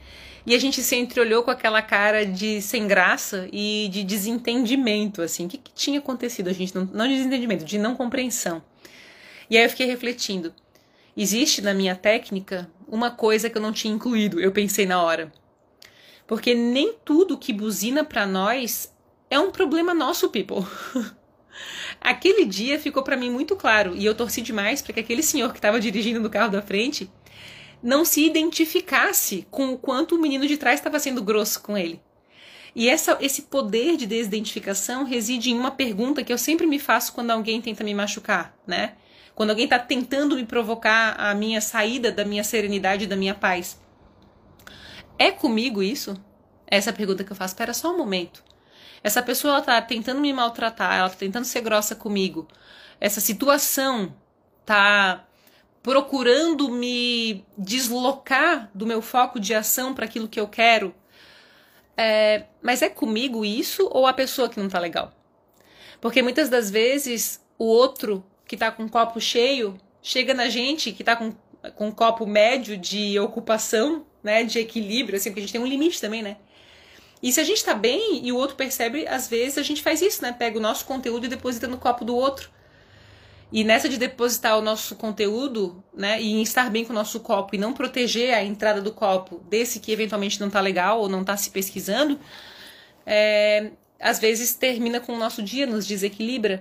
E 0.44 0.54
a 0.54 0.58
gente 0.60 0.80
se 0.82 0.94
entreolhou 0.94 1.42
com 1.42 1.50
aquela 1.50 1.82
cara 1.82 2.24
de 2.24 2.62
sem 2.62 2.86
graça 2.86 3.48
e 3.52 3.88
de 3.90 4.04
desentendimento, 4.04 5.20
assim. 5.20 5.46
O 5.46 5.48
que, 5.48 5.58
que 5.58 5.72
tinha 5.72 5.98
acontecido? 5.98 6.48
A 6.48 6.52
gente 6.52 6.74
não, 6.74 6.84
não 6.92 7.08
de 7.08 7.16
desentendimento, 7.16 7.64
de 7.64 7.78
não 7.78 7.96
compreensão. 7.96 8.62
E 9.48 9.56
aí 9.56 9.64
eu 9.64 9.70
fiquei 9.70 9.86
refletindo. 9.86 10.54
existe 11.16 11.62
na 11.62 11.72
minha 11.72 11.94
técnica 11.94 12.70
uma 12.86 13.10
coisa 13.10 13.48
que 13.48 13.56
eu 13.56 13.62
não 13.62 13.72
tinha 13.72 13.94
incluído, 13.94 14.40
eu 14.40 14.52
pensei 14.52 14.86
na 14.86 15.02
hora. 15.02 15.32
Porque 16.26 16.54
nem 16.54 16.94
tudo 17.04 17.38
que 17.38 17.52
buzina 17.52 18.04
para 18.04 18.26
nós 18.26 18.92
é 19.30 19.38
um 19.38 19.50
problema 19.50 19.94
nosso, 19.94 20.28
people. 20.28 20.66
Aquele 22.00 22.44
dia 22.44 22.78
ficou 22.78 23.02
para 23.02 23.16
mim 23.16 23.30
muito 23.30 23.56
claro 23.56 23.94
e 23.96 24.04
eu 24.04 24.14
torci 24.14 24.42
demais 24.42 24.82
para 24.82 24.92
que 24.92 25.00
aquele 25.00 25.22
senhor 25.22 25.52
que 25.52 25.58
estava 25.58 25.80
dirigindo 25.80 26.20
no 26.20 26.28
carro 26.28 26.50
da 26.50 26.60
frente 26.60 27.10
não 27.82 28.04
se 28.04 28.24
identificasse 28.24 29.46
com 29.50 29.72
o 29.72 29.78
quanto 29.78 30.16
o 30.16 30.20
menino 30.20 30.46
de 30.46 30.56
trás 30.56 30.78
estava 30.78 30.98
sendo 30.98 31.22
grosso 31.22 31.62
com 31.62 31.76
ele. 31.76 32.00
E 32.74 32.88
essa, 32.90 33.16
esse 33.20 33.42
poder 33.42 33.96
de 33.96 34.06
desidentificação 34.06 35.04
reside 35.04 35.50
em 35.50 35.58
uma 35.58 35.70
pergunta 35.70 36.22
que 36.22 36.32
eu 36.32 36.36
sempre 36.36 36.66
me 36.66 36.78
faço 36.78 37.12
quando 37.14 37.30
alguém 37.30 37.60
tenta 37.62 37.82
me 37.82 37.94
machucar, 37.94 38.54
né? 38.66 38.94
Quando 39.36 39.50
alguém 39.50 39.66
está 39.66 39.78
tentando 39.78 40.34
me 40.34 40.46
provocar 40.46 41.14
a 41.18 41.34
minha 41.34 41.60
saída 41.60 42.10
da 42.10 42.24
minha 42.24 42.42
serenidade, 42.42 43.06
da 43.06 43.14
minha 43.14 43.34
paz. 43.34 43.78
É 45.18 45.30
comigo 45.30 45.82
isso? 45.82 46.16
Essa 46.66 46.88
é 46.88 46.92
a 46.92 46.96
pergunta 46.96 47.22
que 47.22 47.30
eu 47.30 47.36
faço. 47.36 47.52
Espera 47.52 47.74
só 47.74 47.92
um 47.92 47.98
momento. 47.98 48.42
Essa 49.04 49.22
pessoa 49.22 49.52
ela 49.52 49.62
tá 49.62 49.82
tentando 49.82 50.22
me 50.22 50.32
maltratar, 50.32 50.96
ela 50.96 51.10
tá 51.10 51.16
tentando 51.16 51.44
ser 51.44 51.60
grossa 51.60 51.94
comigo. 51.94 52.48
Essa 52.98 53.20
situação 53.20 54.16
tá 54.64 55.26
procurando 55.82 56.70
me 56.70 57.44
deslocar 57.58 58.70
do 58.74 58.86
meu 58.86 59.02
foco 59.02 59.38
de 59.38 59.52
ação 59.52 59.92
para 59.92 60.06
aquilo 60.06 60.28
que 60.28 60.40
eu 60.40 60.48
quero. 60.48 60.94
É, 61.94 62.46
mas 62.62 62.80
é 62.80 62.88
comigo 62.88 63.44
isso 63.44 63.86
ou 63.92 64.06
a 64.06 64.14
pessoa 64.14 64.48
que 64.48 64.58
não 64.58 64.68
tá 64.70 64.78
legal? 64.78 65.12
Porque 66.00 66.22
muitas 66.22 66.48
das 66.48 66.70
vezes 66.70 67.44
o 67.58 67.66
outro 67.66 68.24
que 68.46 68.56
tá 68.56 68.70
com 68.70 68.84
um 68.84 68.88
copo 68.88 69.20
cheio 69.20 69.78
chega 70.02 70.32
na 70.32 70.48
gente 70.48 70.92
que 70.92 71.02
tá 71.02 71.16
com, 71.16 71.32
com 71.74 71.88
um 71.88 71.92
copo 71.92 72.26
médio 72.26 72.76
de 72.76 73.18
ocupação, 73.18 74.06
né, 74.22 74.44
de 74.44 74.58
equilíbrio, 74.58 75.16
assim, 75.16 75.30
porque 75.30 75.40
a 75.40 75.42
gente 75.42 75.52
tem 75.52 75.60
um 75.60 75.66
limite 75.66 76.00
também, 76.00 76.22
né? 76.22 76.36
E 77.22 77.32
se 77.32 77.40
a 77.40 77.44
gente 77.44 77.64
tá 77.64 77.74
bem 77.74 78.24
e 78.24 78.30
o 78.30 78.36
outro 78.36 78.56
percebe, 78.56 79.06
às 79.08 79.26
vezes 79.26 79.58
a 79.58 79.62
gente 79.62 79.82
faz 79.82 80.00
isso, 80.02 80.22
né? 80.22 80.32
Pega 80.32 80.58
o 80.58 80.60
nosso 80.60 80.84
conteúdo 80.84 81.26
e 81.26 81.28
deposita 81.28 81.66
no 81.66 81.78
copo 81.78 82.04
do 82.04 82.14
outro. 82.14 82.50
E 83.50 83.64
nessa 83.64 83.88
de 83.88 83.96
depositar 83.96 84.58
o 84.58 84.60
nosso 84.60 84.96
conteúdo, 84.96 85.82
né, 85.94 86.20
e 86.20 86.42
estar 86.42 86.68
bem 86.68 86.84
com 86.84 86.92
o 86.92 86.94
nosso 86.94 87.20
copo 87.20 87.54
e 87.54 87.58
não 87.58 87.72
proteger 87.72 88.34
a 88.34 88.44
entrada 88.44 88.82
do 88.82 88.92
copo 88.92 89.40
desse 89.48 89.78
que 89.80 89.92
eventualmente 89.92 90.40
não 90.40 90.50
tá 90.50 90.60
legal 90.60 91.00
ou 91.00 91.08
não 91.08 91.24
tá 91.24 91.36
se 91.36 91.50
pesquisando, 91.50 92.18
é, 93.04 93.70
às 94.00 94.18
vezes 94.18 94.54
termina 94.54 95.00
com 95.00 95.12
o 95.12 95.18
nosso 95.18 95.42
dia, 95.42 95.66
nos 95.66 95.86
desequilibra. 95.86 96.60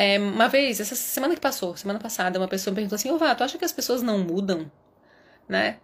É, 0.00 0.16
uma 0.16 0.48
vez, 0.48 0.78
essa 0.78 0.94
semana 0.94 1.34
que 1.34 1.40
passou, 1.40 1.76
semana 1.76 1.98
passada, 1.98 2.38
uma 2.38 2.46
pessoa 2.46 2.70
me 2.70 2.76
perguntou 2.76 2.94
assim: 2.94 3.10
Ô 3.10 3.18
Vá, 3.18 3.34
tu 3.34 3.42
acha 3.42 3.58
que 3.58 3.64
as 3.64 3.72
pessoas 3.72 4.00
não 4.00 4.18
mudam? 4.20 4.70
Né? 5.48 5.78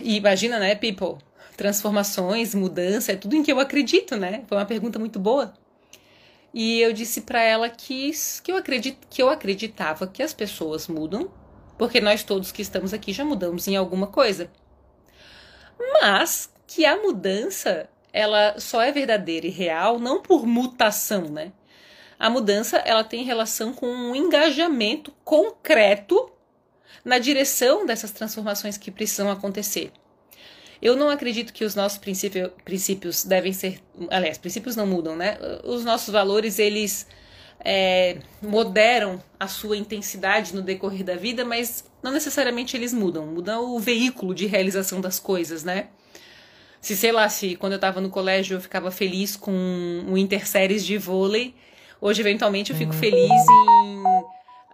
E 0.00 0.16
imagina, 0.16 0.58
né, 0.58 0.74
people? 0.74 1.18
transformações, 1.56 2.54
mudança, 2.54 3.12
é 3.12 3.16
tudo 3.16 3.34
em 3.34 3.42
que 3.42 3.50
eu 3.50 3.58
acredito, 3.58 4.16
né? 4.16 4.44
Foi 4.46 4.58
uma 4.58 4.66
pergunta 4.66 4.98
muito 4.98 5.18
boa. 5.18 5.54
E 6.52 6.80
eu 6.80 6.92
disse 6.92 7.22
para 7.22 7.40
ela 7.40 7.68
que, 7.70 8.10
que, 8.42 8.52
eu 8.52 8.56
acredit, 8.56 8.98
que 9.08 9.22
eu 9.22 9.28
acreditava 9.28 10.06
que 10.06 10.22
as 10.22 10.34
pessoas 10.34 10.88
mudam, 10.88 11.30
porque 11.78 12.00
nós 12.00 12.22
todos 12.22 12.52
que 12.52 12.62
estamos 12.62 12.92
aqui 12.92 13.12
já 13.12 13.24
mudamos 13.24 13.66
em 13.68 13.76
alguma 13.76 14.08
coisa. 14.08 14.50
Mas 16.00 16.52
que 16.66 16.84
a 16.84 17.00
mudança, 17.00 17.88
ela 18.12 18.58
só 18.58 18.82
é 18.82 18.92
verdadeira 18.92 19.46
e 19.46 19.50
real 19.50 19.98
não 19.98 20.20
por 20.20 20.46
mutação, 20.46 21.22
né? 21.22 21.52
A 22.18 22.30
mudança, 22.30 22.78
ela 22.78 23.04
tem 23.04 23.24
relação 23.24 23.72
com 23.72 23.86
um 23.86 24.16
engajamento 24.16 25.12
concreto 25.24 26.30
na 27.04 27.18
direção 27.18 27.86
dessas 27.86 28.10
transformações 28.10 28.76
que 28.76 28.90
precisam 28.90 29.30
acontecer. 29.30 29.92
Eu 30.80 30.96
não 30.96 31.08
acredito 31.08 31.52
que 31.52 31.64
os 31.64 31.74
nossos 31.74 31.98
princípio, 31.98 32.52
princípios 32.64 33.24
devem 33.24 33.52
ser. 33.52 33.80
Aliás, 34.10 34.38
princípios 34.38 34.76
não 34.76 34.86
mudam, 34.86 35.16
né? 35.16 35.38
Os 35.64 35.84
nossos 35.84 36.12
valores, 36.12 36.58
eles 36.58 37.06
é, 37.64 38.18
moderam 38.42 39.22
a 39.38 39.48
sua 39.48 39.76
intensidade 39.76 40.54
no 40.54 40.62
decorrer 40.62 41.04
da 41.04 41.16
vida, 41.16 41.44
mas 41.44 41.84
não 42.02 42.12
necessariamente 42.12 42.76
eles 42.76 42.92
mudam. 42.92 43.26
Mudam 43.26 43.74
o 43.74 43.78
veículo 43.78 44.34
de 44.34 44.46
realização 44.46 45.00
das 45.00 45.18
coisas, 45.18 45.64
né? 45.64 45.88
Se, 46.80 46.96
sei 46.96 47.10
lá, 47.10 47.28
se 47.28 47.56
quando 47.56 47.72
eu 47.72 47.76
estava 47.76 48.00
no 48.00 48.10
colégio 48.10 48.56
eu 48.56 48.60
ficava 48.60 48.90
feliz 48.90 49.34
com 49.34 50.04
o 50.08 50.16
Interséries 50.16 50.84
de 50.84 50.98
vôlei, 50.98 51.54
hoje, 52.00 52.20
eventualmente, 52.20 52.72
eu 52.72 52.76
fico 52.76 52.92
hum. 52.92 52.98
feliz 52.98 53.30
em 53.30 54.02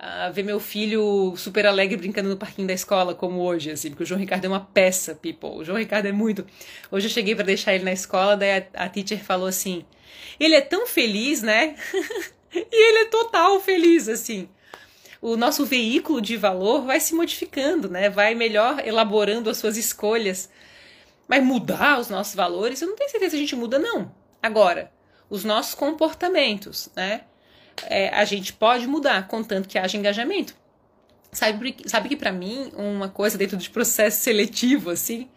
uh, 0.03 0.33
ver 0.33 0.43
meu 0.43 0.59
filho 0.59 1.35
super 1.37 1.67
alegre 1.67 1.97
brincando 1.97 2.29
no 2.29 2.37
parquinho 2.37 2.67
da 2.67 2.75
escola, 2.75 3.15
como 3.15 3.41
hoje, 3.41 3.71
assim, 3.71 3.91
porque 3.91 4.03
o 4.03 4.07
João 4.07 4.21
Ricardo 4.21 4.45
é 4.45 4.49
uma 4.49 4.61
peça, 4.61 5.15
people. 5.15 5.51
O 5.51 5.65
João 5.65 5.79
Ricardo 5.79 6.07
é 6.07 6.13
muito. 6.13 6.45
Hoje 6.91 7.07
eu 7.07 7.11
cheguei 7.11 7.35
para 7.35 7.45
deixar 7.45 7.75
ele 7.75 7.85
na 7.85 7.93
escola, 7.93 8.37
daí 8.37 8.59
a, 8.75 8.85
a 8.85 8.89
teacher 8.89 9.23
falou 9.23 9.47
assim: 9.47 9.85
ele 10.39 10.55
é 10.55 10.61
tão 10.61 10.87
feliz, 10.87 11.43
né? 11.43 11.77
e 12.55 12.89
ele 12.89 12.99
é 12.99 13.05
total 13.07 13.61
feliz, 13.61 14.09
assim. 14.09 14.49
O 15.21 15.37
nosso 15.37 15.65
veículo 15.65 16.21
de 16.21 16.37
valor 16.37 16.83
vai 16.83 16.99
se 16.99 17.15
modificando, 17.15 17.89
né? 17.89 18.11
Vai 18.11 18.35
melhor 18.35 18.85
elaborando 18.85 19.49
as 19.49 19.57
suas 19.57 19.77
escolhas. 19.77 20.51
Mas 21.29 21.45
mudar 21.45 22.01
os 22.01 22.11
nossos 22.11 22.35
valores, 22.35 22.83
eu 22.83 22.89
não 22.89 22.97
tenho 22.97 23.09
certeza 23.09 23.31
se 23.31 23.37
a 23.37 23.39
gente 23.39 23.55
muda, 23.55 23.79
não. 23.79 24.13
Agora, 24.43 24.91
os 25.33 25.45
nossos 25.45 25.75
comportamentos, 25.75 26.91
né? 26.95 27.23
é, 27.89 28.09
a 28.11 28.25
gente 28.25 28.53
pode 28.53 28.87
mudar, 28.87 29.27
contanto 29.29 29.69
que 29.69 29.79
haja 29.79 29.97
engajamento. 29.97 30.55
Sabe, 31.31 31.77
sabe 31.87 32.09
que 32.11 32.17
para 32.17 32.31
mim, 32.31 32.71
uma 32.77 33.09
coisa 33.09 33.39
dentro 33.39 33.57
de 33.57 33.71
processo 33.71 34.23
seletivo, 34.23 34.91
assim, 34.91 35.29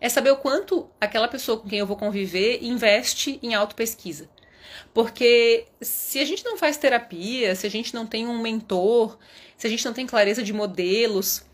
é 0.00 0.08
saber 0.08 0.30
o 0.30 0.36
quanto 0.36 0.88
aquela 1.00 1.28
pessoa 1.28 1.58
com 1.58 1.68
quem 1.68 1.78
eu 1.78 1.86
vou 1.86 1.96
conviver 1.96 2.60
investe 2.62 3.38
em 3.42 3.54
autopesquisa. 3.54 4.28
Porque 4.94 5.66
se 5.80 6.18
a 6.18 6.24
gente 6.24 6.44
não 6.44 6.56
faz 6.56 6.76
terapia, 6.76 7.54
se 7.54 7.66
a 7.66 7.70
gente 7.70 7.94
não 7.94 8.06
tem 8.06 8.26
um 8.26 8.40
mentor, 8.40 9.18
se 9.56 9.66
a 9.66 9.70
gente 9.70 9.84
não 9.84 9.92
tem 9.92 10.06
clareza 10.06 10.42
de 10.42 10.52
modelos. 10.52 11.44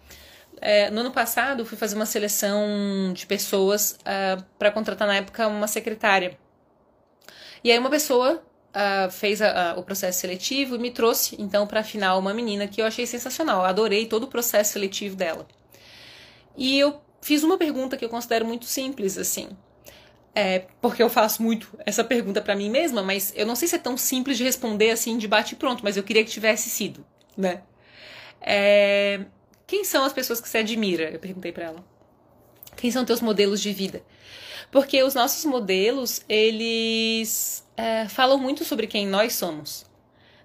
É, 0.61 0.90
no 0.90 1.01
ano 1.01 1.11
passado, 1.11 1.66
fui 1.66 1.77
fazer 1.77 1.97
uma 1.97 2.07
seleção 2.07 3.12
de 3.12 3.27
pessoas 3.27 3.92
uh, 3.92 4.38
ah, 4.38 4.45
para 4.59 4.71
contratar 4.71 5.09
na 5.09 5.16
época 5.16 5.49
uma 5.49 5.66
secretária. 5.66 6.38
E 7.62 7.70
aí, 7.70 7.79
uma 7.79 7.90
pessoa 7.90 8.42
uh, 8.72 9.11
fez 9.11 9.40
a, 9.40 9.72
a, 9.72 9.79
o 9.79 9.83
processo 9.83 10.20
seletivo 10.20 10.75
e 10.77 10.79
me 10.79 10.90
trouxe, 10.90 11.37
então, 11.38 11.66
para 11.66 11.83
final 11.83 12.18
uma 12.18 12.35
menina 12.35 12.66
que 12.66 12.81
eu 12.81 12.87
achei 12.87 13.07
sensacional. 13.07 13.64
Adorei 13.64 14.07
todo 14.07 14.25
o 14.25 14.29
processo 14.29 14.72
seletivo 14.72 15.16
dela. 15.16 15.46
E 16.57 16.79
eu 16.79 17.01
fiz 17.20 17.42
uma 17.42 17.57
pergunta 17.57 17.96
que 17.96 18.05
eu 18.05 18.09
considero 18.09 18.44
muito 18.44 18.66
simples, 18.66 19.16
assim. 19.16 19.51
É, 20.35 20.64
porque 20.81 21.03
eu 21.03 21.11
faço 21.11 21.42
muito 21.42 21.79
essa 21.85 22.03
pergunta 22.03 22.40
para 22.40 22.57
mim 22.57 22.70
mesma, 22.70 23.03
mas 23.03 23.33
eu 23.37 23.46
não 23.46 23.55
sei 23.55 23.68
se 23.68 23.77
é 23.77 23.79
tão 23.79 23.98
simples 23.98 24.38
de 24.38 24.44
responder 24.44 24.90
assim 24.90 25.18
de 25.18 25.29
bate 25.29 25.55
pronto, 25.55 25.85
mas 25.85 25.96
eu 25.96 26.03
queria 26.03 26.25
que 26.25 26.31
tivesse 26.31 26.70
sido, 26.70 27.05
né? 27.37 27.62
É, 28.40 29.27
quem 29.66 29.85
são 29.85 30.05
as 30.05 30.12
pessoas 30.12 30.40
que 30.40 30.48
você 30.48 30.59
admira? 30.59 31.11
Eu 31.11 31.18
perguntei 31.18 31.53
para 31.53 31.64
ela. 31.64 31.85
Quem 32.77 32.90
são 32.90 33.05
teus 33.05 33.20
modelos 33.20 33.61
de 33.61 33.72
vida? 33.72 34.03
Porque 34.73 35.03
os 35.03 35.15
nossos 35.15 35.45
modelos, 35.45 36.23
eles 36.27 37.63
é, 37.77 38.09
falam 38.09 38.39
muito 38.39 38.65
sobre 38.65 38.87
quem 38.87 39.07
nós 39.07 39.35
somos. 39.35 39.85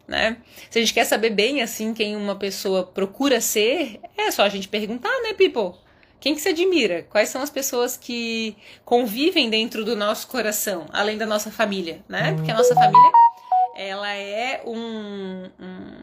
Né? 0.06 0.38
Se 0.70 0.78
a 0.78 0.82
gente 0.82 0.94
quer 0.94 1.06
saber 1.06 1.32
bem 1.32 1.62
assim 1.62 1.94
quem 1.94 2.16
uma 2.16 2.36
pessoa 2.36 2.84
procura 2.84 3.40
ser, 3.42 4.02
é 4.18 4.30
só 4.30 4.44
a 4.44 4.50
gente 4.50 4.68
perguntar, 4.68 5.12
né, 5.24 5.34
people? 5.34 5.80
Quem 6.20 6.36
que 6.36 6.42
se 6.42 6.50
admira? 6.50 7.04
Quais 7.10 7.30
são 7.30 7.42
as 7.42 7.50
pessoas 7.50 7.96
que 7.96 8.56
convivem 8.84 9.50
dentro 9.50 9.86
do 9.86 9.96
nosso 9.96 10.28
coração, 10.28 10.88
além 10.92 11.18
da 11.18 11.26
nossa 11.26 11.50
família, 11.50 12.04
né? 12.08 12.34
Porque 12.34 12.52
a 12.52 12.56
nossa 12.56 12.74
família, 12.74 13.12
ela 13.78 14.12
é 14.14 14.62
um, 14.66 15.50
um 15.60 16.02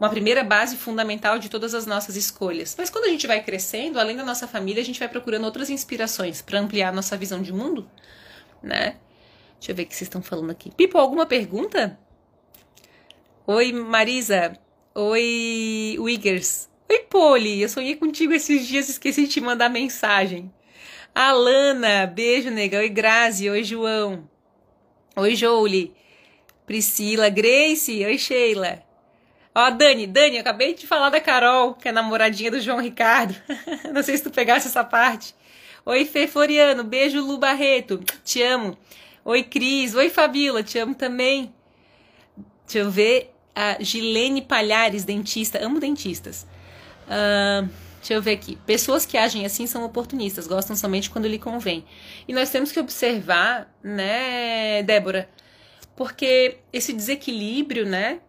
uma 0.00 0.08
primeira 0.08 0.42
base 0.42 0.78
fundamental 0.78 1.38
de 1.38 1.50
todas 1.50 1.74
as 1.74 1.84
nossas 1.84 2.16
escolhas. 2.16 2.74
Mas 2.76 2.88
quando 2.88 3.04
a 3.04 3.08
gente 3.08 3.26
vai 3.26 3.42
crescendo, 3.44 4.00
além 4.00 4.16
da 4.16 4.24
nossa 4.24 4.48
família, 4.48 4.82
a 4.82 4.84
gente 4.84 4.98
vai 4.98 5.08
procurando 5.08 5.44
outras 5.44 5.68
inspirações 5.68 6.40
para 6.40 6.58
ampliar 6.58 6.90
nossa 6.90 7.18
visão 7.18 7.42
de 7.42 7.52
mundo, 7.52 7.86
né? 8.62 8.96
Deixa 9.58 9.72
eu 9.72 9.76
ver 9.76 9.82
o 9.82 9.86
que 9.86 9.94
vocês 9.94 10.06
estão 10.06 10.22
falando 10.22 10.50
aqui. 10.50 10.70
Pipo, 10.74 10.96
alguma 10.96 11.26
pergunta? 11.26 11.98
Oi, 13.46 13.72
Marisa. 13.72 14.58
Oi, 14.94 15.96
Wiggers. 15.98 16.70
Oi, 16.88 17.00
Poli. 17.00 17.60
Eu 17.60 17.68
sonhei 17.68 17.94
contigo 17.94 18.32
esses 18.32 18.66
dias, 18.66 18.88
esqueci 18.88 19.24
de 19.24 19.28
te 19.28 19.40
mandar 19.42 19.68
mensagem. 19.68 20.50
Alana, 21.14 22.06
beijo, 22.06 22.48
nega. 22.50 22.78
Oi, 22.78 22.88
Grazi. 22.88 23.50
Oi, 23.50 23.62
João. 23.62 24.26
Oi, 25.14 25.36
Jolie. 25.36 25.92
Priscila, 26.64 27.28
Grace. 27.28 28.02
Oi, 28.02 28.16
Sheila. 28.16 28.89
Ó, 29.54 29.70
Dani, 29.70 30.06
Dani, 30.06 30.38
acabei 30.38 30.74
de 30.74 30.86
falar 30.86 31.10
da 31.10 31.20
Carol, 31.20 31.74
que 31.74 31.88
é 31.88 31.92
namoradinha 31.92 32.50
do 32.50 32.60
João 32.60 32.80
Ricardo. 32.80 33.34
Não 33.92 34.02
sei 34.02 34.16
se 34.16 34.22
tu 34.22 34.30
pegasse 34.30 34.68
essa 34.68 34.84
parte. 34.84 35.34
Oi, 35.84 36.04
Fê 36.04 36.28
Floriano, 36.28 36.84
beijo, 36.84 37.20
Lu 37.20 37.36
Barreto, 37.38 38.00
te 38.24 38.42
amo. 38.42 38.78
Oi, 39.24 39.42
Cris, 39.42 39.94
oi, 39.94 40.08
Fabíola, 40.08 40.62
te 40.62 40.78
amo 40.78 40.94
também. 40.94 41.52
Deixa 42.64 42.78
eu 42.78 42.90
ver. 42.90 43.34
a 43.54 43.82
Gilene 43.82 44.40
Palhares, 44.40 45.04
dentista. 45.04 45.58
Amo 45.64 45.80
dentistas. 45.80 46.46
Uh, 47.06 47.68
deixa 47.98 48.14
eu 48.14 48.22
ver 48.22 48.32
aqui. 48.32 48.56
Pessoas 48.64 49.04
que 49.04 49.18
agem 49.18 49.44
assim 49.44 49.66
são 49.66 49.84
oportunistas, 49.84 50.46
gostam 50.46 50.76
somente 50.76 51.10
quando 51.10 51.26
lhe 51.26 51.38
convém. 51.38 51.84
E 52.28 52.32
nós 52.32 52.50
temos 52.50 52.70
que 52.70 52.78
observar, 52.78 53.68
né, 53.82 54.82
Débora? 54.84 55.28
Porque 55.96 56.58
esse 56.72 56.92
desequilíbrio, 56.92 57.84
né, 57.84 58.20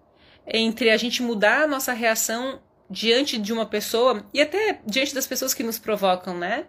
entre 0.46 0.90
a 0.90 0.98
gente 0.98 1.22
mudar 1.22 1.64
a 1.64 1.68
nossa 1.68 1.94
reação 1.94 2.60
diante 2.90 3.38
de 3.38 3.54
uma 3.54 3.66
pessoa 3.66 4.24
e 4.34 4.42
até 4.42 4.80
diante 4.86 5.16
das 5.16 5.26
pessoas 5.26 5.54
que 5.54 5.64
nos 5.64 5.80
provocam, 5.80 6.38
né? 6.38 6.66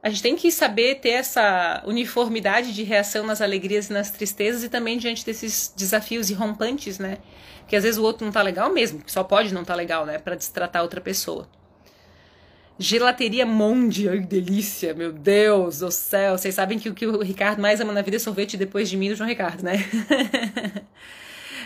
A 0.00 0.08
gente 0.08 0.22
tem 0.22 0.36
que 0.36 0.52
saber 0.52 0.96
ter 0.96 1.10
essa 1.10 1.82
uniformidade 1.84 2.72
de 2.72 2.84
reação 2.84 3.26
nas 3.26 3.40
alegrias 3.40 3.90
e 3.90 3.92
nas 3.92 4.10
tristezas 4.10 4.62
e 4.62 4.68
também 4.68 4.96
diante 4.96 5.26
desses 5.26 5.74
desafios 5.76 6.30
irrompantes, 6.30 7.00
né? 7.00 7.18
Que 7.66 7.74
às 7.74 7.82
vezes 7.82 7.98
o 7.98 8.04
outro 8.04 8.24
não 8.24 8.32
tá 8.32 8.40
legal 8.40 8.72
mesmo, 8.72 9.02
só 9.06 9.24
pode 9.24 9.52
não 9.52 9.64
tá 9.64 9.74
legal, 9.74 10.06
né? 10.06 10.18
Para 10.18 10.36
destratar 10.36 10.82
outra 10.82 11.00
pessoa. 11.00 11.48
Gelateria 12.78 13.44
Monde, 13.44 14.08
ai 14.08 14.20
delícia, 14.20 14.94
meu 14.94 15.12
Deus 15.12 15.80
do 15.80 15.90
céu. 15.90 16.38
Vocês 16.38 16.54
sabem 16.54 16.78
que 16.78 16.88
o 16.88 16.94
que 16.94 17.04
o 17.04 17.20
Ricardo 17.20 17.60
mais 17.60 17.80
ama 17.80 17.92
na 17.92 18.02
vida 18.02 18.16
é 18.16 18.20
sorvete 18.20 18.56
depois 18.56 18.88
de 18.88 18.96
mim 18.96 19.08
do 19.08 19.16
João 19.16 19.28
Ricardo, 19.28 19.64
né? 19.64 19.78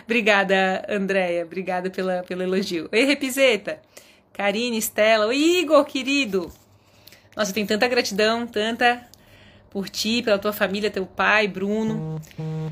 Obrigada, 0.05 0.85
Andréia. 0.89 1.45
Obrigada 1.45 1.91
pela, 1.91 2.23
pelo 2.23 2.43
elogio. 2.43 2.89
Oi, 2.93 3.05
Repiseta. 3.05 3.81
Karine, 4.33 4.79
Estela. 4.79 5.33
Igor, 5.35 5.85
querido. 5.85 6.53
Nossa, 7.37 7.51
eu 7.51 7.55
tenho 7.55 7.67
tanta 7.67 7.89
gratidão, 7.89 8.47
tanta 8.47 9.07
por 9.71 9.89
ti, 9.89 10.23
pela 10.23 10.39
tua 10.39 10.53
família, 10.53 10.91
teu 10.91 11.07
pai, 11.07 11.49
Bruno. 11.49 12.21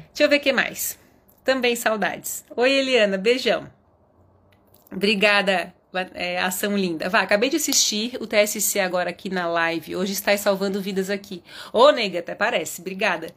Deixa 0.09 0.25
eu 0.25 0.29
ver 0.29 0.37
o 0.37 0.41
que 0.41 0.53
mais. 0.53 0.99
Também 1.43 1.75
saudades. 1.75 2.45
Oi, 2.55 2.71
Eliana, 2.71 3.17
beijão. 3.17 3.67
Obrigada, 4.93 5.73
é, 6.15 6.39
ação 6.39 6.77
linda. 6.77 7.09
Vá, 7.09 7.21
acabei 7.21 7.49
de 7.49 7.57
assistir 7.57 8.19
o 8.21 8.27
TSC 8.27 8.79
agora 8.81 9.09
aqui 9.09 9.31
na 9.31 9.49
live. 9.49 9.97
Hoje 9.97 10.13
está 10.13 10.37
salvando 10.37 10.83
vidas 10.83 11.09
aqui. 11.09 11.43
Ô, 11.73 11.91
nega, 11.91 12.19
até 12.19 12.35
parece. 12.35 12.83
Obrigada. 12.83 13.29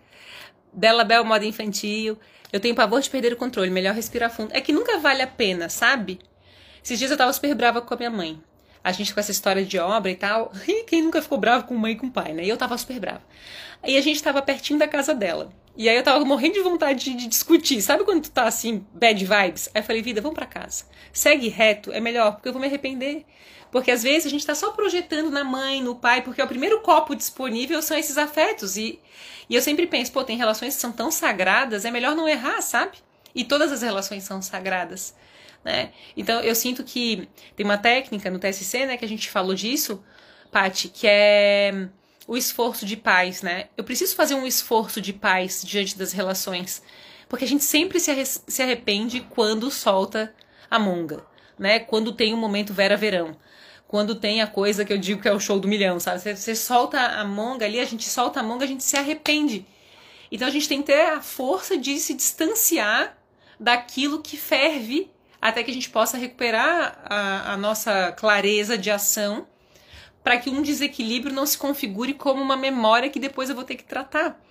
Bela 0.74 1.06
Bel, 1.06 1.24
moda 1.24 1.46
infantil. 1.46 2.18
Eu 2.54 2.60
tenho 2.60 2.76
pavor 2.76 3.02
de 3.02 3.10
perder 3.10 3.34
o 3.34 3.38
controle, 3.38 3.70
melhor 3.70 3.94
respirar 3.94 4.30
fundo. 4.30 4.52
É 4.54 4.62
que 4.62 4.72
nunca 4.72 5.00
vale 5.00 5.22
a 5.22 5.28
pena, 5.28 5.68
sabe? 5.68 6.20
Esses 6.82 6.98
dias 6.98 7.12
eu 7.12 7.18
tava 7.18 7.34
super 7.34 7.54
brava 7.54 7.82
com 7.82 7.94
a 7.94 7.98
minha 7.98 8.10
mãe 8.10 8.42
a 8.84 8.92
gente 8.92 9.14
com 9.14 9.20
essa 9.20 9.32
história 9.32 9.64
de 9.64 9.80
obra 9.80 10.12
e 10.12 10.16
tal. 10.16 10.52
E 10.68 10.84
quem 10.84 11.02
nunca 11.02 11.22
ficou 11.22 11.38
bravo 11.38 11.66
com 11.66 11.76
mãe 11.76 11.94
e 11.94 11.96
com 11.96 12.10
pai, 12.10 12.34
né? 12.34 12.44
E 12.44 12.50
eu 12.50 12.58
tava 12.58 12.78
super 12.78 13.00
brava. 13.00 13.22
Aí 13.82 13.96
a 13.98 14.02
gente 14.02 14.22
tava 14.22 14.42
pertinho 14.42 14.78
da 14.78 14.88
casa 14.88 15.16
dela. 15.16 15.52
E 15.76 15.88
aí 15.88 15.96
eu 15.96 16.04
tava 16.04 16.24
morrendo 16.26 16.56
de 16.56 16.62
vontade 16.62 17.16
de, 17.16 17.28
discutir. 17.28 17.82
Sabe 17.82 18.04
quando 18.04 18.24
tu 18.24 18.32
tá 18.32 18.44
assim, 18.44 18.86
bad 18.94 19.24
vibes? 19.24 19.70
Aí 19.74 19.82
eu 19.82 19.86
falei, 19.86 20.02
vida, 20.02 20.22
vamos 20.22 20.36
para 20.36 20.46
casa. 20.46 20.86
Segue 21.12 21.48
reto, 21.48 21.92
é 21.92 22.00
melhor, 22.00 22.34
porque 22.34 22.50
eu 22.50 22.54
vou 22.54 22.62
me 22.62 22.68
arrepender. 22.68 23.26
Porque 23.74 23.92
às 23.92 24.04
vezes 24.04 24.26
a 24.26 24.30
gente 24.30 24.46
tá 24.46 24.56
só 24.56 24.72
projetando 24.72 25.30
na 25.30 25.44
mãe, 25.44 25.84
no 25.84 25.96
pai, 25.96 26.22
porque 26.22 26.40
é 26.40 26.46
o 26.46 26.48
primeiro 26.48 26.80
copo 26.80 27.14
disponível 27.14 27.82
são 27.82 27.98
esses 27.98 28.18
afetos. 28.18 28.78
E, 28.78 28.98
e 29.50 29.56
eu 29.56 29.62
sempre 29.62 29.86
penso, 29.86 30.14
pô, 30.14 30.24
tem 30.24 30.38
relações 30.38 30.76
que 30.76 30.82
são 30.82 30.94
tão 30.94 31.12
sagradas, 31.12 31.84
é 31.84 31.92
melhor 31.92 32.16
não 32.16 32.30
errar, 32.30 32.62
sabe? 32.62 33.00
E 33.36 33.44
todas 33.44 33.72
as 33.72 33.82
relações 33.82 34.24
são 34.24 34.42
sagradas 34.42 35.14
né? 35.64 35.92
Então 36.16 36.42
eu 36.42 36.54
sinto 36.54 36.84
que 36.84 37.28
tem 37.56 37.66
uma 37.66 37.78
técnica 37.78 38.30
no 38.30 38.40
TSC, 38.40 38.86
né, 38.86 38.98
que 38.98 39.06
a 39.06 39.08
gente 39.08 39.30
falou 39.30 39.56
disso, 39.56 40.04
Pati, 40.52 40.90
que 40.90 41.08
é 41.08 41.88
o 42.28 42.38
esforço 42.38 42.86
de 42.86 42.96
paz, 42.96 43.42
né? 43.42 43.68
Eu 43.76 43.84
preciso 43.84 44.16
fazer 44.16 44.36
um 44.36 44.46
esforço 44.46 45.02
de 45.02 45.14
paz 45.14 45.64
diante 45.66 45.98
das 45.98 46.12
relações, 46.12 46.82
porque 47.28 47.46
a 47.46 47.48
gente 47.48 47.64
sempre 47.64 48.00
se, 48.00 48.12
se 48.26 48.62
arrepende 48.62 49.22
quando 49.22 49.72
solta 49.72 50.34
a 50.70 50.78
monga, 50.78 51.26
né? 51.58 51.80
Quando 51.80 52.14
tem 52.14 52.34
o 52.34 52.38
um 52.38 52.40
momento 52.40 52.74
Vera 52.74 52.98
Verão. 52.98 53.36
Quando 53.94 54.16
tem 54.16 54.42
a 54.42 54.48
coisa 54.48 54.84
que 54.84 54.92
eu 54.92 54.98
digo 54.98 55.22
que 55.22 55.28
é 55.28 55.32
o 55.32 55.40
show 55.40 55.60
do 55.60 55.68
milhão, 55.68 56.00
sabe? 56.00 56.20
Você, 56.20 56.36
você 56.36 56.56
solta 56.56 57.00
a 57.00 57.24
monga 57.24 57.64
ali, 57.64 57.80
a 57.80 57.86
gente 57.86 58.10
solta 58.10 58.40
a 58.40 58.44
monga, 58.44 58.66
a 58.66 58.68
gente 58.68 58.84
se 58.84 58.98
arrepende. 58.98 59.68
Então 60.32 60.48
a 60.48 60.50
gente 60.50 60.68
tem 60.68 60.80
que 60.80 60.88
ter 60.88 61.10
a 61.10 61.22
força 61.22 61.78
de 61.78 62.00
se 62.00 62.16
distanciar 62.16 63.16
daquilo 63.60 64.20
que 64.20 64.36
ferve 64.36 65.12
até 65.40 65.62
que 65.62 65.70
a 65.70 65.74
gente 65.76 65.92
possa 65.92 66.18
recuperar 66.18 67.04
a, 67.06 67.54
a 67.54 67.56
nossa 67.58 68.12
clareza 68.14 68.76
de 68.76 68.90
ação 68.90 69.46
para 70.24 70.40
que 70.40 70.50
um 70.50 70.64
desequilíbrio 70.64 71.32
não 71.32 71.46
se 71.46 71.56
configure 71.56 72.16
como 72.16 72.42
uma 72.42 72.58
memória 72.58 73.12
que 73.12 73.20
depois 73.20 73.48
eu 73.48 73.56
vou 73.56 73.64
ter 73.64 73.76
que 73.76 73.84
tratar. 73.84 74.44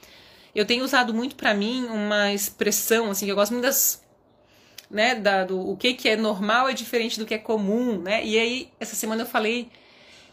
Eu 0.55 0.65
tenho 0.65 0.85
usado 0.85 1.13
muito 1.13 1.35
para 1.35 1.53
mim 1.53 1.85
uma 1.87 2.33
expressão 2.33 3.11
assim, 3.11 3.25
que 3.25 3.33
eu 3.33 3.37
gosto 3.37 3.51
muito 3.51 3.65
das 3.65 4.02
né, 4.93 5.15
da, 5.15 5.45
do, 5.45 5.59
o 5.59 5.77
que 5.77 5.95
que 5.95 6.09
é 6.09 6.17
normal 6.17 6.69
é 6.69 6.75
diferente 6.75 7.19
do 7.19 7.25
que 7.25 7.35
é 7.35 7.39
comum, 7.39 7.99
né? 7.99 8.25
E 8.25 8.39
aí 8.39 8.69
essa 8.79 8.95
semana 8.95 9.23
eu 9.23 9.27
falei 9.27 9.71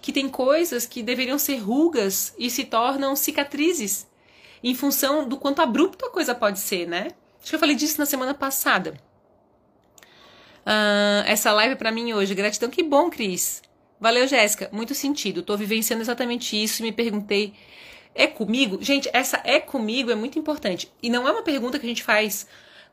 que 0.02 0.12
tem 0.12 0.28
coisas 0.28 0.86
que 0.86 1.02
deveriam 1.02 1.40
ser 1.40 1.58
rugas 1.58 2.34
e 2.38 2.50
se 2.50 2.66
tornam 2.66 3.16
cicatrizes 3.16 4.06
em 4.62 4.76
função 4.76 5.28
do 5.28 5.38
quanto 5.38 5.62
abrupto 5.62 6.06
a 6.06 6.12
coisa 6.12 6.36
pode 6.36 6.60
ser, 6.60 6.88
né? 6.88 7.08
Acho 7.40 7.50
que 7.50 7.56
eu 7.56 7.60
falei 7.60 7.76
disso 7.76 7.98
na 7.98 8.06
semana 8.06 8.34
passada. 8.34 8.94
Uh, 10.66 11.24
essa 11.26 11.52
live 11.54 11.76
para 11.78 11.92
mim 11.92 12.12
hoje. 12.14 12.36
Gratidão, 12.36 12.70
que 12.70 12.84
bom, 12.84 13.10
Cris. 13.10 13.62
Valeu, 14.00 14.28
Jéssica. 14.28 14.70
Muito 14.74 14.94
sentido. 14.94 15.42
Tô 15.42 15.56
vivenciando 15.56 16.04
exatamente 16.04 16.62
isso 16.62 16.82
e 16.82 16.84
me 16.84 16.92
perguntei. 16.92 17.54
É 18.14 18.28
comigo? 18.28 18.78
Gente, 18.82 19.10
essa 19.14 19.42
é 19.46 19.60
comigo 19.60 20.12
é 20.12 20.16
muito 20.16 20.38
importante. 20.38 20.92
E 21.02 21.10
não 21.10 21.28
é 21.28 21.32
uma 21.32 21.44
pergunta 21.44 21.80
que 21.80 21.86
a 21.86 21.90
gente 21.90 22.04
faz 22.04 22.46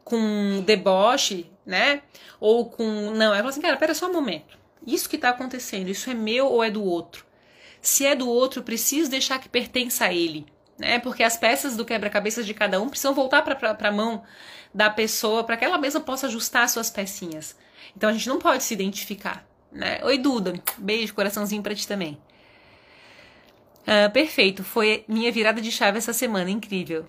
com 0.06 0.62
deboche, 0.64 1.50
né? 1.66 2.00
Ou 2.38 2.70
com. 2.70 3.10
Não, 3.10 3.34
é 3.34 3.40
assim, 3.40 3.60
cara, 3.60 3.76
pera 3.76 3.92
só 3.92 4.08
um 4.08 4.12
momento. 4.12 4.56
Isso 4.86 5.08
que 5.08 5.18
tá 5.18 5.30
acontecendo, 5.30 5.88
isso 5.88 6.08
é 6.08 6.14
meu 6.14 6.46
ou 6.46 6.62
é 6.62 6.70
do 6.70 6.84
outro? 6.84 7.26
Se 7.82 8.06
é 8.06 8.14
do 8.14 8.28
outro, 8.28 8.60
eu 8.60 8.64
preciso 8.64 9.10
deixar 9.10 9.40
que 9.40 9.48
pertença 9.48 10.04
a 10.04 10.14
ele, 10.14 10.46
né? 10.78 11.00
Porque 11.00 11.24
as 11.24 11.36
peças 11.36 11.76
do 11.76 11.84
quebra-cabeças 11.84 12.46
de 12.46 12.54
cada 12.54 12.80
um 12.80 12.88
precisam 12.88 13.14
voltar 13.14 13.42
para 13.42 13.88
a 13.88 13.92
mão 13.92 14.22
da 14.72 14.88
pessoa 14.88 15.42
para 15.42 15.56
que 15.56 15.64
ela 15.64 15.76
mesma 15.76 16.00
possa 16.00 16.28
ajustar 16.28 16.68
suas 16.68 16.88
pecinhas. 16.88 17.56
Então 17.96 18.08
a 18.08 18.12
gente 18.12 18.28
não 18.28 18.38
pode 18.38 18.62
se 18.62 18.74
identificar, 18.74 19.44
né? 19.72 19.98
Oi, 20.04 20.18
Duda. 20.18 20.54
Beijo, 20.78 21.14
coraçãozinho 21.14 21.62
pra 21.64 21.74
ti 21.74 21.86
também. 21.86 22.16
Uh, 23.82 24.10
perfeito, 24.12 24.62
foi 24.62 25.04
minha 25.08 25.32
virada 25.32 25.60
de 25.60 25.72
chave 25.72 25.98
essa 25.98 26.12
semana, 26.12 26.48
incrível. 26.48 27.08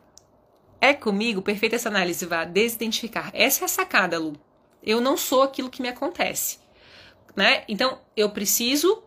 É 0.80 0.94
comigo, 0.94 1.42
perfeita 1.42 1.76
essa 1.76 1.90
análise, 1.90 2.26
vá 2.26 2.46
desidentificar. 2.46 3.32
Essa 3.34 3.64
é 3.64 3.66
a 3.66 3.70
sacada, 3.70 4.20
Lu. 4.20 4.34
Eu 4.84 5.02
não 5.02 5.18
sou 5.18 5.44
aquilo 5.44 5.70
que 5.70 5.82
me 5.82 5.90
acontece, 5.90 6.60
né? 7.36 7.64
Então 7.68 8.00
eu 8.16 8.30
preciso 8.30 9.04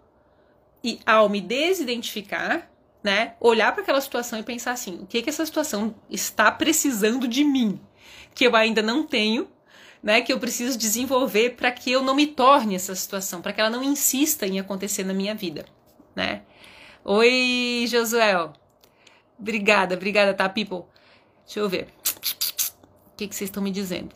e 0.82 0.98
ao 1.06 1.28
me 1.28 1.40
desidentificar, 1.40 2.70
né, 3.02 3.34
olhar 3.40 3.72
para 3.72 3.82
aquela 3.82 4.00
situação 4.00 4.38
e 4.38 4.42
pensar 4.42 4.72
assim, 4.72 4.98
o 5.00 5.06
que 5.06 5.22
que 5.22 5.30
essa 5.30 5.44
situação 5.44 5.94
está 6.08 6.50
precisando 6.50 7.28
de 7.28 7.44
mim, 7.44 7.80
que 8.34 8.46
eu 8.46 8.56
ainda 8.56 8.82
não 8.82 9.06
tenho 9.06 9.48
né, 10.02 10.20
que 10.20 10.32
eu 10.32 10.38
preciso 10.38 10.78
desenvolver 10.78 11.50
para 11.50 11.70
que 11.70 11.90
eu 11.90 12.02
não 12.02 12.14
me 12.14 12.26
torne 12.26 12.74
essa 12.74 12.94
situação, 12.94 13.42
para 13.42 13.52
que 13.52 13.60
ela 13.60 13.70
não 13.70 13.82
insista 13.82 14.46
em 14.46 14.58
acontecer 14.58 15.04
na 15.04 15.12
minha 15.12 15.34
vida, 15.34 15.66
né? 16.14 16.42
Oi, 17.04 17.84
Josuel. 17.86 18.52
Obrigada, 19.38 19.94
obrigada, 19.94 20.34
tá, 20.34 20.48
people? 20.48 20.84
Deixa 21.50 21.58
eu 21.58 21.68
ver. 21.68 21.88
O 23.12 23.16
que, 23.16 23.26
que 23.26 23.34
vocês 23.34 23.50
estão 23.50 23.60
me 23.60 23.72
dizendo? 23.72 24.14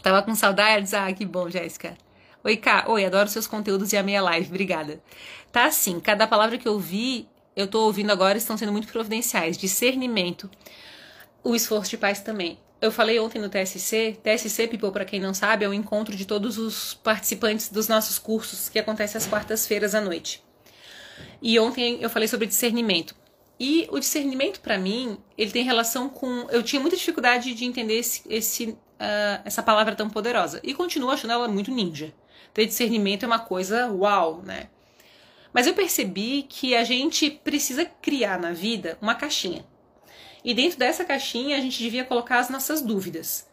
Tava 0.00 0.22
com 0.22 0.32
saudades? 0.32 0.94
Ah, 0.94 1.12
que 1.12 1.26
bom, 1.26 1.50
Jéssica. 1.50 1.98
Oi, 2.44 2.56
Cá. 2.56 2.84
Oi, 2.86 3.04
adoro 3.04 3.28
seus 3.28 3.48
conteúdos 3.48 3.92
e 3.92 3.96
a 3.96 4.02
minha 4.04 4.22
live. 4.22 4.46
Obrigada. 4.46 5.02
Tá 5.50 5.64
assim, 5.64 5.98
cada 5.98 6.28
palavra 6.28 6.56
que 6.56 6.68
eu 6.68 6.78
vi, 6.78 7.28
eu 7.56 7.66
tô 7.66 7.80
ouvindo 7.80 8.12
agora, 8.12 8.38
estão 8.38 8.56
sendo 8.56 8.70
muito 8.70 8.86
providenciais. 8.86 9.58
Discernimento. 9.58 10.48
O 11.42 11.56
esforço 11.56 11.90
de 11.90 11.98
paz 11.98 12.20
também 12.20 12.60
eu 12.80 12.90
falei 12.90 13.20
ontem 13.20 13.38
no 13.38 13.50
TSC, 13.50 14.18
TSC, 14.22 14.68
People, 14.68 14.90
para 14.90 15.04
quem 15.04 15.20
não 15.20 15.34
sabe, 15.34 15.64
é 15.64 15.68
o 15.68 15.74
encontro 15.74 16.16
de 16.16 16.24
todos 16.24 16.56
os 16.56 16.94
participantes 16.94 17.68
dos 17.68 17.88
nossos 17.88 18.18
cursos 18.18 18.70
que 18.70 18.78
acontece 18.78 19.18
às 19.18 19.26
quartas-feiras 19.26 19.94
à 19.94 20.00
noite. 20.00 20.42
E 21.42 21.58
ontem 21.58 21.98
eu 22.00 22.08
falei 22.08 22.26
sobre 22.26 22.46
discernimento. 22.46 23.14
E 23.60 23.86
o 23.90 23.98
discernimento, 23.98 24.58
para 24.60 24.78
mim, 24.78 25.18
ele 25.36 25.50
tem 25.50 25.62
relação 25.62 26.08
com. 26.08 26.46
Eu 26.48 26.62
tinha 26.62 26.80
muita 26.80 26.96
dificuldade 26.96 27.52
de 27.52 27.66
entender 27.66 27.98
esse, 27.98 28.22
esse, 28.26 28.64
uh, 28.70 29.42
essa 29.44 29.62
palavra 29.62 29.94
tão 29.94 30.08
poderosa. 30.08 30.60
E 30.64 30.72
continuo 30.72 31.10
achando 31.10 31.32
ela 31.32 31.46
muito 31.46 31.70
ninja. 31.70 32.14
Ter 32.54 32.64
discernimento 32.64 33.24
é 33.24 33.26
uma 33.26 33.38
coisa 33.38 33.92
uau, 33.92 34.40
né? 34.42 34.70
Mas 35.52 35.66
eu 35.66 35.74
percebi 35.74 36.46
que 36.48 36.74
a 36.74 36.84
gente 36.84 37.28
precisa 37.30 37.84
criar 37.84 38.40
na 38.40 38.52
vida 38.52 38.96
uma 39.02 39.14
caixinha. 39.14 39.66
E 40.42 40.54
dentro 40.54 40.78
dessa 40.78 41.04
caixinha 41.04 41.58
a 41.58 41.60
gente 41.60 41.78
devia 41.78 42.04
colocar 42.04 42.38
as 42.38 42.48
nossas 42.48 42.80
dúvidas. 42.80 43.46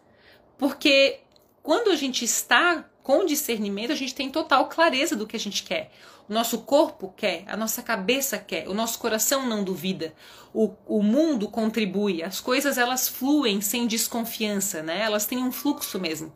Porque 0.57 1.19
quando 1.61 1.89
a 1.89 1.97
gente 1.97 2.23
está 2.23 2.89
com 3.07 3.23
discernimento, 3.23 3.93
a 3.93 3.95
gente 3.95 4.13
tem 4.13 4.29
total 4.29 4.67
clareza 4.67 5.15
do 5.15 5.25
que 5.25 5.37
a 5.37 5.39
gente 5.39 5.63
quer. 5.63 5.93
O 6.27 6.33
nosso 6.33 6.57
corpo 6.63 7.13
quer, 7.15 7.45
a 7.47 7.55
nossa 7.55 7.81
cabeça 7.81 8.37
quer, 8.37 8.67
o 8.67 8.73
nosso 8.73 8.99
coração 8.99 9.45
não 9.45 9.63
duvida. 9.63 10.13
O, 10.53 10.73
o 10.85 11.01
mundo 11.01 11.47
contribui, 11.47 12.21
as 12.21 12.41
coisas 12.41 12.77
elas 12.77 13.07
fluem 13.07 13.61
sem 13.61 13.87
desconfiança, 13.87 14.83
né? 14.83 14.99
Elas 14.99 15.25
têm 15.25 15.37
um 15.37 15.53
fluxo 15.53 15.97
mesmo. 15.97 16.33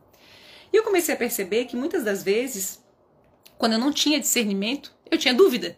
E 0.72 0.78
eu 0.78 0.84
comecei 0.84 1.14
a 1.14 1.18
perceber 1.18 1.66
que 1.66 1.76
muitas 1.76 2.06
das 2.06 2.24
vezes, 2.24 2.82
quando 3.58 3.74
eu 3.74 3.80
não 3.80 3.92
tinha 3.92 4.18
discernimento, 4.18 4.94
eu 5.12 5.18
tinha 5.18 5.34
dúvida. 5.34 5.78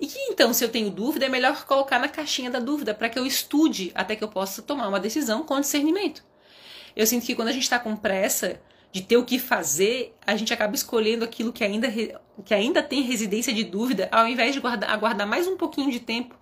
E 0.00 0.06
que 0.06 0.18
então, 0.20 0.54
se 0.54 0.64
eu 0.64 0.70
tenho 0.70 0.88
dúvida, 0.88 1.26
é 1.26 1.28
melhor 1.28 1.66
colocar 1.66 1.98
na 1.98 2.08
caixinha 2.08 2.50
da 2.50 2.60
dúvida 2.60 2.94
para 2.94 3.10
que 3.10 3.18
eu 3.18 3.26
estude 3.26 3.92
até 3.94 4.16
que 4.16 4.24
eu 4.24 4.28
possa 4.28 4.62
tomar 4.62 4.88
uma 4.88 5.00
decisão 5.00 5.42
com 5.42 5.60
discernimento. 5.60 6.24
Eu 6.96 7.06
sinto 7.06 7.26
que 7.26 7.34
quando 7.34 7.48
a 7.48 7.52
gente 7.52 7.64
está 7.64 7.78
com 7.78 7.94
pressa 7.94 8.58
de 8.92 9.02
ter 9.02 9.16
o 9.16 9.24
que 9.24 9.38
fazer, 9.38 10.14
a 10.26 10.34
gente 10.36 10.52
acaba 10.52 10.74
escolhendo 10.74 11.24
aquilo 11.24 11.52
que 11.52 11.62
ainda, 11.62 11.88
que 12.44 12.54
ainda 12.54 12.82
tem 12.82 13.02
residência 13.02 13.52
de 13.52 13.64
dúvida, 13.64 14.08
ao 14.10 14.26
invés 14.26 14.54
de 14.54 14.60
guardar, 14.60 14.90
aguardar 14.90 15.26
mais 15.26 15.46
um 15.46 15.56
pouquinho 15.56 15.90
de 15.90 16.00
tempo 16.00 16.34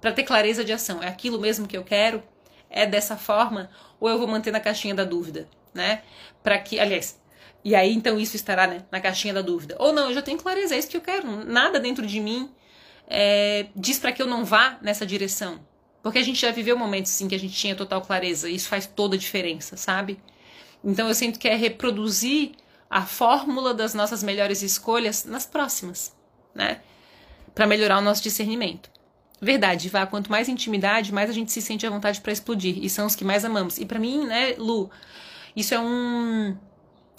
para 0.00 0.12
ter 0.12 0.22
clareza 0.22 0.64
de 0.64 0.72
ação. 0.72 1.02
É 1.02 1.08
aquilo 1.08 1.40
mesmo 1.40 1.66
que 1.66 1.76
eu 1.76 1.84
quero? 1.84 2.22
É 2.68 2.86
dessa 2.86 3.16
forma? 3.16 3.70
Ou 3.98 4.08
eu 4.08 4.18
vou 4.18 4.28
manter 4.28 4.50
na 4.50 4.60
caixinha 4.60 4.94
da 4.94 5.04
dúvida, 5.04 5.48
né? 5.74 6.02
Para 6.42 6.58
que, 6.58 6.78
aliás, 6.78 7.20
e 7.64 7.74
aí 7.74 7.92
então 7.92 8.18
isso 8.18 8.36
estará 8.36 8.66
né, 8.66 8.84
na 8.90 9.00
caixinha 9.00 9.34
da 9.34 9.42
dúvida. 9.42 9.76
Ou 9.78 9.92
não, 9.92 10.08
eu 10.08 10.14
já 10.14 10.22
tenho 10.22 10.38
clareza, 10.38 10.74
é 10.74 10.78
isso 10.78 10.88
que 10.88 10.96
eu 10.96 11.00
quero. 11.00 11.44
Nada 11.44 11.78
dentro 11.78 12.06
de 12.06 12.20
mim 12.20 12.50
é, 13.06 13.66
diz 13.74 13.98
para 13.98 14.12
que 14.12 14.22
eu 14.22 14.26
não 14.26 14.44
vá 14.44 14.78
nessa 14.80 15.04
direção. 15.04 15.60
Porque 16.02 16.18
a 16.18 16.22
gente 16.22 16.40
já 16.40 16.50
viveu 16.50 16.78
momentos 16.78 17.10
sim 17.10 17.28
que 17.28 17.34
a 17.34 17.38
gente 17.38 17.54
tinha 17.54 17.74
total 17.74 18.00
clareza, 18.00 18.48
e 18.48 18.54
isso 18.54 18.68
faz 18.68 18.86
toda 18.86 19.16
a 19.16 19.18
diferença, 19.18 19.76
sabe? 19.76 20.18
Então 20.84 21.08
eu 21.08 21.14
sinto 21.14 21.38
que 21.38 21.48
é 21.48 21.54
reproduzir 21.54 22.52
a 22.88 23.02
fórmula 23.02 23.72
das 23.72 23.94
nossas 23.94 24.22
melhores 24.22 24.62
escolhas 24.62 25.24
nas 25.24 25.46
próximas, 25.46 26.14
né? 26.54 26.80
Para 27.54 27.66
melhorar 27.66 27.98
o 27.98 28.02
nosso 28.02 28.22
discernimento. 28.22 28.90
Verdade, 29.40 29.88
vá, 29.88 30.06
quanto 30.06 30.30
mais 30.30 30.48
intimidade, 30.48 31.12
mais 31.12 31.30
a 31.30 31.32
gente 31.32 31.50
se 31.52 31.62
sente 31.62 31.86
à 31.86 31.90
vontade 31.90 32.20
para 32.20 32.32
explodir, 32.32 32.78
e 32.82 32.90
são 32.90 33.06
os 33.06 33.16
que 33.16 33.24
mais 33.24 33.44
amamos. 33.44 33.78
E 33.78 33.86
para 33.86 33.98
mim, 33.98 34.26
né, 34.26 34.54
Lu, 34.58 34.90
isso 35.56 35.74
é 35.74 35.80
um 35.80 36.56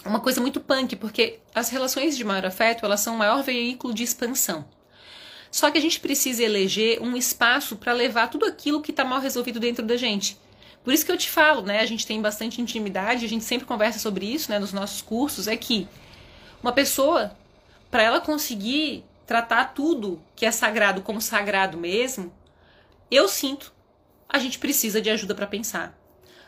uma 0.06 0.20
coisa 0.20 0.42
muito 0.42 0.60
punk, 0.60 0.96
porque 0.96 1.40
as 1.54 1.70
relações 1.70 2.18
de 2.18 2.24
maior 2.24 2.46
afeto, 2.46 2.86
elas 2.86 3.02
são 3.02 3.16
o 3.16 3.18
maior 3.18 3.44
veículo 3.44 3.94
de 3.94 4.04
expansão. 4.04 4.66
Só 5.52 5.70
que 5.70 5.78
a 5.78 5.82
gente 5.82 6.00
precisa 6.00 6.44
eleger 6.44 7.02
um 7.02 7.16
espaço 7.16 7.76
para 7.76 7.94
levar 7.94 8.28
tudo 8.30 8.46
aquilo 8.46 8.82
que 8.82 8.92
está 8.92 9.04
mal 9.04 9.20
resolvido 9.20 9.60
dentro 9.60 9.86
da 9.86 9.98
gente. 9.98 10.40
Por 10.84 10.94
isso 10.94 11.06
que 11.06 11.12
eu 11.12 11.18
te 11.18 11.30
falo, 11.30 11.62
né? 11.62 11.80
A 11.80 11.86
gente 11.86 12.08
tem 12.08 12.22
bastante 12.22 12.62
intimidade, 12.62 13.26
a 13.26 13.30
gente 13.30 13.44
sempre 13.44 13.68
conversa 13.68 14.00
sobre 14.00 14.26
isso, 14.26 14.50
né? 14.50 14.58
Nos 14.58 14.74
nossos 14.74 15.02
cursos, 15.02 15.48
é 15.48 15.56
que 15.56 15.88
uma 16.62 16.72
pessoa, 16.72 17.36
para 17.90 18.02
ela 18.02 18.20
conseguir 18.20 19.04
tratar 19.28 19.74
tudo 19.74 20.22
que 20.36 20.46
é 20.46 20.52
sagrado 20.52 21.02
como 21.02 21.22
sagrado 21.22 21.78
mesmo, 21.78 22.34
eu 23.12 23.28
sinto, 23.28 23.72
a 24.28 24.40
gente 24.40 24.58
precisa 24.58 25.00
de 25.00 25.10
ajuda 25.10 25.36
para 25.36 25.46
pensar. 25.46 25.98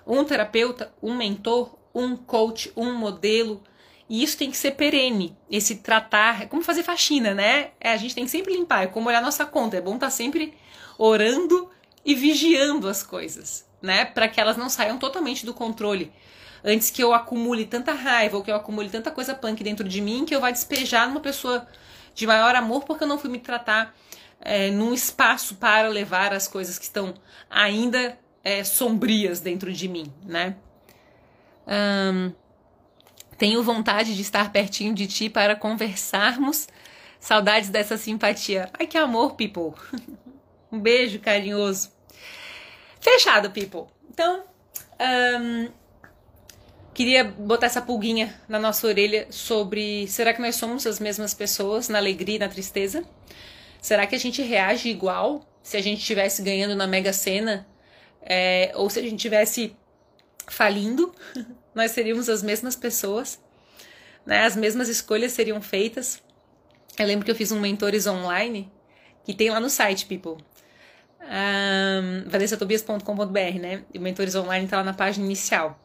Um 0.05 0.23
terapeuta, 0.23 0.91
um 1.01 1.13
mentor, 1.13 1.77
um 1.93 2.15
coach, 2.15 2.73
um 2.75 2.93
modelo, 2.95 3.61
e 4.09 4.23
isso 4.23 4.37
tem 4.37 4.49
que 4.49 4.57
ser 4.57 4.71
perene. 4.71 5.37
Esse 5.49 5.75
tratar, 5.75 6.41
é 6.41 6.45
como 6.47 6.63
fazer 6.63 6.81
faxina, 6.81 7.35
né? 7.35 7.71
É, 7.79 7.91
a 7.91 7.97
gente 7.97 8.15
tem 8.15 8.25
que 8.25 8.31
sempre 8.31 8.53
limpar, 8.53 8.83
é 8.83 8.87
como 8.87 9.09
olhar 9.09 9.21
nossa 9.21 9.45
conta. 9.45 9.77
É 9.77 9.81
bom 9.81 9.93
estar 9.93 10.07
tá 10.07 10.11
sempre 10.11 10.55
orando 10.97 11.69
e 12.03 12.15
vigiando 12.15 12.87
as 12.89 13.03
coisas 13.03 13.71
né? 13.83 14.05
Para 14.05 14.29
que 14.29 14.39
elas 14.39 14.55
não 14.55 14.69
saiam 14.69 14.97
totalmente 14.97 15.45
do 15.45 15.53
controle. 15.53 16.11
Antes 16.63 16.89
que 16.89 17.03
eu 17.03 17.13
acumule 17.13 17.65
tanta 17.65 17.91
raiva 17.91 18.37
ou 18.37 18.43
que 18.43 18.49
eu 18.49 18.55
acumule 18.55 18.89
tanta 18.89 19.11
coisa 19.11 19.35
punk 19.35 19.61
dentro 19.61 19.87
de 19.87 19.99
mim 19.99 20.23
que 20.25 20.33
eu 20.33 20.39
vá 20.39 20.49
despejar 20.49 21.09
numa 21.09 21.19
pessoa 21.19 21.67
de 22.15 22.25
maior 22.25 22.55
amor 22.55 22.85
porque 22.85 23.03
eu 23.03 23.07
não 23.07 23.19
fui 23.19 23.29
me 23.29 23.39
tratar 23.39 23.93
é, 24.39 24.71
num 24.71 24.93
espaço 24.93 25.55
para 25.55 25.89
levar 25.89 26.33
as 26.33 26.47
coisas 26.47 26.79
que 26.79 26.85
estão 26.85 27.13
ainda 27.49 28.17
é, 28.43 28.63
sombrias 28.63 29.41
dentro 29.41 29.71
de 29.73 29.87
mim, 29.89 30.11
né? 30.25 30.55
Um, 31.67 32.31
tenho 33.37 33.63
vontade 33.63 34.15
de 34.15 34.21
estar 34.21 34.51
pertinho 34.51 34.93
de 34.93 35.07
ti 35.07 35.29
para 35.29 35.55
conversarmos. 35.55 36.67
Saudades 37.19 37.69
dessa 37.69 37.97
simpatia. 37.97 38.69
Ai, 38.77 38.85
que 38.85 38.97
amor, 38.97 39.35
people. 39.35 39.73
um 40.71 40.79
beijo 40.79 41.19
carinhoso. 41.19 41.92
Fechado, 43.03 43.51
people. 43.51 43.83
Então, 44.09 44.45
um, 45.41 45.69
queria 46.93 47.25
botar 47.25 47.65
essa 47.65 47.81
pulguinha 47.81 48.33
na 48.47 48.57
nossa 48.57 48.87
orelha 48.87 49.27
sobre 49.29 50.07
será 50.07 50.33
que 50.33 50.39
nós 50.39 50.55
somos 50.55 50.87
as 50.87 51.01
mesmas 51.01 51.33
pessoas 51.33 51.89
na 51.89 51.97
alegria 51.97 52.37
e 52.37 52.39
na 52.39 52.47
tristeza? 52.47 53.03
Será 53.81 54.07
que 54.07 54.15
a 54.15 54.17
gente 54.17 54.41
reage 54.41 54.87
igual 54.87 55.45
se 55.61 55.75
a 55.75 55.81
gente 55.81 55.99
estivesse 55.99 56.41
ganhando 56.41 56.75
na 56.75 56.87
Mega 56.87 57.11
Sena 57.11 57.67
é, 58.21 58.71
ou 58.75 58.89
se 58.89 58.99
a 58.99 59.03
gente 59.03 59.15
estivesse 59.15 59.75
falindo? 60.47 61.13
nós 61.75 61.91
seríamos 61.91 62.29
as 62.29 62.41
mesmas 62.41 62.73
pessoas, 62.73 63.37
né? 64.25 64.45
As 64.45 64.55
mesmas 64.55 64.87
escolhas 64.87 65.33
seriam 65.33 65.61
feitas. 65.61 66.23
Eu 66.97 67.05
lembro 67.05 67.25
que 67.25 67.31
eu 67.31 67.35
fiz 67.35 67.51
um 67.51 67.59
mentores 67.59 68.07
online 68.07 68.71
que 69.25 69.33
tem 69.33 69.49
lá 69.49 69.59
no 69.59 69.69
site, 69.69 70.05
people 70.05 70.37
um, 71.23 72.29
vanessatobias.com.br, 72.29 73.59
né? 73.59 73.83
E 73.93 73.97
o 73.97 74.01
Mentores 74.01 74.35
Online 74.35 74.67
tá 74.67 74.77
lá 74.77 74.83
na 74.83 74.93
página 74.93 75.25
inicial. 75.25 75.79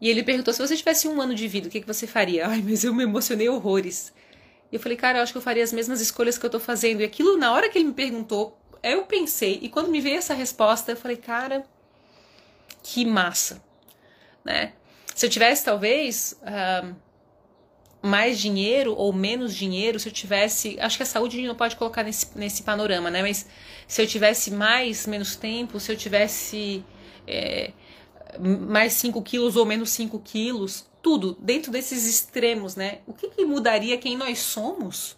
E 0.00 0.08
ele 0.08 0.22
perguntou: 0.22 0.52
se 0.52 0.60
você 0.60 0.76
tivesse 0.76 1.08
um 1.08 1.20
ano 1.20 1.34
de 1.34 1.48
vida, 1.48 1.68
o 1.68 1.70
que, 1.70 1.80
que 1.80 1.86
você 1.86 2.06
faria? 2.06 2.46
Ai, 2.46 2.62
mas 2.62 2.84
eu 2.84 2.94
me 2.94 3.04
emocionei 3.04 3.48
horrores. 3.48 4.12
E 4.70 4.76
eu 4.76 4.80
falei, 4.80 4.98
cara, 4.98 5.18
eu 5.18 5.22
acho 5.22 5.32
que 5.32 5.38
eu 5.38 5.42
faria 5.42 5.64
as 5.64 5.72
mesmas 5.72 6.00
escolhas 6.00 6.36
que 6.36 6.44
eu 6.44 6.50
tô 6.50 6.60
fazendo. 6.60 7.00
E 7.00 7.04
aquilo, 7.04 7.36
na 7.38 7.52
hora 7.52 7.68
que 7.68 7.78
ele 7.78 7.86
me 7.86 7.94
perguntou, 7.94 8.58
eu 8.82 9.04
pensei, 9.04 9.58
e 9.62 9.68
quando 9.68 9.88
me 9.88 10.00
veio 10.00 10.18
essa 10.18 10.34
resposta, 10.34 10.92
eu 10.92 10.96
falei, 10.96 11.16
cara, 11.16 11.64
que 12.82 13.04
massa, 13.04 13.62
né? 14.44 14.72
Se 15.14 15.26
eu 15.26 15.30
tivesse, 15.30 15.64
talvez, 15.64 16.38
mais 18.02 18.38
dinheiro 18.38 18.94
ou 18.94 19.12
menos 19.12 19.54
dinheiro, 19.54 19.98
se 19.98 20.08
eu 20.08 20.12
tivesse. 20.12 20.78
Acho 20.80 20.96
que 20.96 21.02
a 21.02 21.06
saúde 21.06 21.36
a 21.36 21.38
gente 21.40 21.48
não 21.48 21.54
pode 21.54 21.76
colocar 21.76 22.02
nesse, 22.02 22.36
nesse 22.38 22.62
panorama, 22.62 23.10
né? 23.10 23.22
Mas 23.22 23.46
se 23.86 24.00
eu 24.00 24.06
tivesse 24.06 24.50
mais, 24.50 25.06
menos 25.06 25.36
tempo, 25.36 25.80
se 25.80 25.90
eu 25.90 25.96
tivesse 25.96 26.84
é, 27.26 27.72
mais 28.38 28.92
5 28.94 29.20
quilos 29.22 29.56
ou 29.56 29.66
menos 29.66 29.90
5 29.90 30.18
quilos, 30.20 30.86
tudo 31.02 31.36
dentro 31.40 31.72
desses 31.72 32.06
extremos, 32.06 32.76
né? 32.76 32.98
O 33.06 33.12
que, 33.12 33.28
que 33.28 33.44
mudaria 33.44 33.98
quem 33.98 34.16
nós 34.16 34.38
somos? 34.38 35.16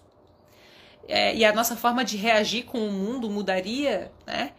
É, 1.08 1.34
e 1.34 1.44
a 1.44 1.52
nossa 1.52 1.76
forma 1.76 2.04
de 2.04 2.16
reagir 2.16 2.64
com 2.64 2.86
o 2.86 2.92
mundo 2.92 3.28
mudaria, 3.28 4.12
né? 4.26 4.52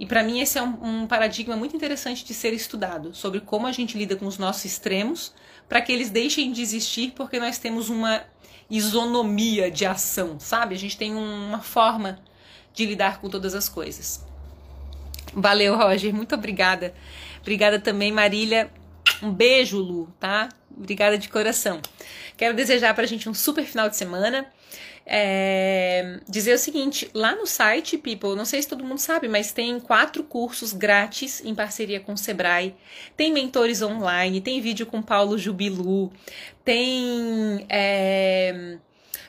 E 0.00 0.06
para 0.06 0.22
mim 0.22 0.40
esse 0.40 0.58
é 0.58 0.62
um, 0.62 1.02
um, 1.02 1.06
paradigma 1.06 1.54
muito 1.54 1.76
interessante 1.76 2.24
de 2.24 2.32
ser 2.32 2.54
estudado 2.54 3.14
sobre 3.14 3.38
como 3.38 3.66
a 3.66 3.72
gente 3.72 3.98
lida 3.98 4.16
com 4.16 4.24
os 4.24 4.38
nossos 4.38 4.64
extremos 4.64 5.34
para 5.68 5.82
que 5.82 5.92
eles 5.92 6.08
deixem 6.08 6.50
de 6.52 6.62
existir 6.62 7.12
porque 7.14 7.38
nós 7.38 7.58
temos 7.58 7.90
uma 7.90 8.24
isonomia 8.70 9.70
de 9.70 9.84
ação, 9.84 10.40
sabe? 10.40 10.74
A 10.74 10.78
gente 10.78 10.96
tem 10.96 11.14
uma 11.14 11.60
forma 11.60 12.18
de 12.72 12.86
lidar 12.86 13.20
com 13.20 13.28
todas 13.28 13.54
as 13.54 13.68
coisas. 13.68 14.24
Valeu, 15.34 15.76
Roger, 15.76 16.14
muito 16.14 16.34
obrigada. 16.34 16.94
Obrigada 17.42 17.78
também, 17.78 18.10
Marília. 18.10 18.70
Um 19.22 19.30
beijo, 19.30 19.78
Lu, 19.78 20.08
tá? 20.18 20.48
Obrigada 20.74 21.18
de 21.18 21.28
coração. 21.28 21.78
Quero 22.38 22.56
desejar 22.56 22.94
pra 22.94 23.04
gente 23.04 23.28
um 23.28 23.34
super 23.34 23.66
final 23.66 23.90
de 23.90 23.98
semana 23.98 24.46
é, 25.12 26.20
dizer 26.28 26.54
o 26.54 26.58
seguinte: 26.58 27.10
lá 27.12 27.34
no 27.34 27.44
site, 27.44 27.98
People, 27.98 28.36
não 28.36 28.44
sei 28.44 28.62
se 28.62 28.68
todo 28.68 28.84
mundo 28.84 29.00
sabe, 29.00 29.26
mas 29.26 29.50
tem 29.50 29.80
quatro 29.80 30.22
cursos 30.22 30.72
grátis 30.72 31.44
em 31.44 31.52
parceria 31.52 31.98
com 31.98 32.12
o 32.12 32.16
Sebrae. 32.16 32.76
Tem 33.16 33.32
mentores 33.32 33.82
online, 33.82 34.40
tem 34.40 34.60
vídeo 34.60 34.86
com 34.86 35.02
Paulo 35.02 35.36
Jubilu, 35.36 36.12
tem. 36.64 37.66
É, 37.68 38.78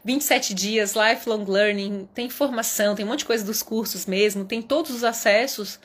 27 0.04 0.56
dias, 0.56 0.96
lifelong 0.96 1.46
learning, 1.46 2.10
tem 2.14 2.28
formação, 2.28 2.96
tem 2.96 3.06
um 3.06 3.10
monte 3.10 3.20
de 3.20 3.26
coisa 3.26 3.46
dos 3.46 3.62
cursos 3.62 4.08
mesmo, 4.08 4.46
tem 4.46 4.60
todos 4.60 4.90
os 4.92 5.04
acessos 5.04 5.80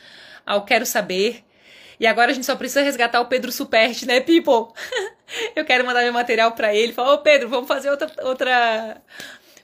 ao 0.44 0.64
Quero 0.64 0.86
Saber. 0.86 1.44
E 1.98 2.06
agora 2.06 2.30
a 2.30 2.34
gente 2.34 2.46
só 2.46 2.56
precisa 2.56 2.82
resgatar 2.82 3.20
o 3.20 3.26
Pedro 3.26 3.52
Superti, 3.52 4.06
né, 4.06 4.20
people? 4.20 4.72
Eu 5.56 5.64
quero 5.64 5.84
mandar 5.84 6.02
meu 6.02 6.12
material 6.12 6.52
para 6.52 6.74
ele, 6.74 6.92
falar, 6.92 7.14
ô 7.14 7.18
Pedro, 7.18 7.48
vamos 7.48 7.66
fazer 7.66 7.90
outra, 7.90 8.10
outra, 8.22 9.02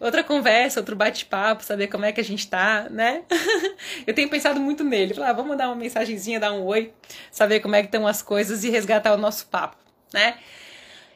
outra 0.03 0.25
conversa, 0.25 0.81
outro 0.81 0.97
bate-papo, 0.97 1.63
saber 1.63 1.87
como 1.87 2.05
é 2.05 2.13
que 2.13 2.21
a 2.21 2.25
gente 2.25 2.47
tá, 2.49 2.89
né? 2.91 3.23
eu 4.07 4.13
tenho 4.13 4.29
pensado 4.29 4.61
muito 4.61 4.83
nele. 4.83 5.15
Falar, 5.15 5.31
ah, 5.31 5.33
vamos 5.33 5.51
mandar 5.51 5.69
uma 5.69 5.77
mensagenzinha, 5.77 6.41
dar 6.41 6.53
um 6.53 6.65
oi, 6.65 6.93
saber 7.31 7.61
como 7.61 7.77
é 7.77 7.81
que 7.81 7.87
estão 7.87 8.07
as 8.07 8.21
coisas 8.21 8.65
e 8.65 8.71
resgatar 8.71 9.15
o 9.15 9.17
nosso 9.17 9.47
papo, 9.47 9.77
né? 10.13 10.37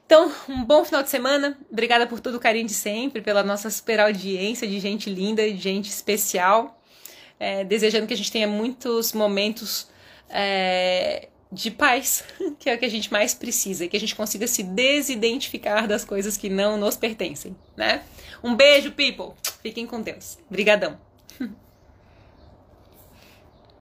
Então, 0.06 0.32
um 0.48 0.64
bom 0.64 0.84
final 0.84 1.02
de 1.02 1.10
semana. 1.10 1.58
Obrigada 1.70 2.06
por 2.06 2.20
todo 2.20 2.36
o 2.36 2.40
carinho 2.40 2.66
de 2.66 2.74
sempre, 2.74 3.20
pela 3.20 3.42
nossa 3.42 3.68
super 3.70 3.98
audiência 3.98 4.66
de 4.66 4.78
gente 4.78 5.10
linda 5.10 5.42
de 5.42 5.56
gente 5.56 5.90
especial. 5.90 6.80
É, 7.38 7.64
desejando 7.64 8.06
que 8.06 8.14
a 8.14 8.16
gente 8.16 8.30
tenha 8.30 8.46
muitos 8.46 9.12
momentos 9.12 9.88
é, 10.30 11.28
de 11.50 11.70
paz, 11.72 12.24
que 12.58 12.70
é 12.70 12.74
o 12.74 12.78
que 12.78 12.84
a 12.84 12.88
gente 12.88 13.12
mais 13.12 13.34
precisa, 13.34 13.88
que 13.88 13.96
a 13.96 14.00
gente 14.00 14.14
consiga 14.14 14.46
se 14.46 14.62
desidentificar 14.62 15.88
das 15.88 16.04
coisas 16.04 16.36
que 16.36 16.48
não 16.48 16.76
nos 16.76 16.96
pertencem, 16.96 17.56
né? 17.76 18.02
Um 18.42 18.54
beijo, 18.54 18.92
people! 18.92 19.34
Fiquem 19.62 19.86
com 19.86 20.00
Deus. 20.00 20.38
Obrigadão! 20.48 20.98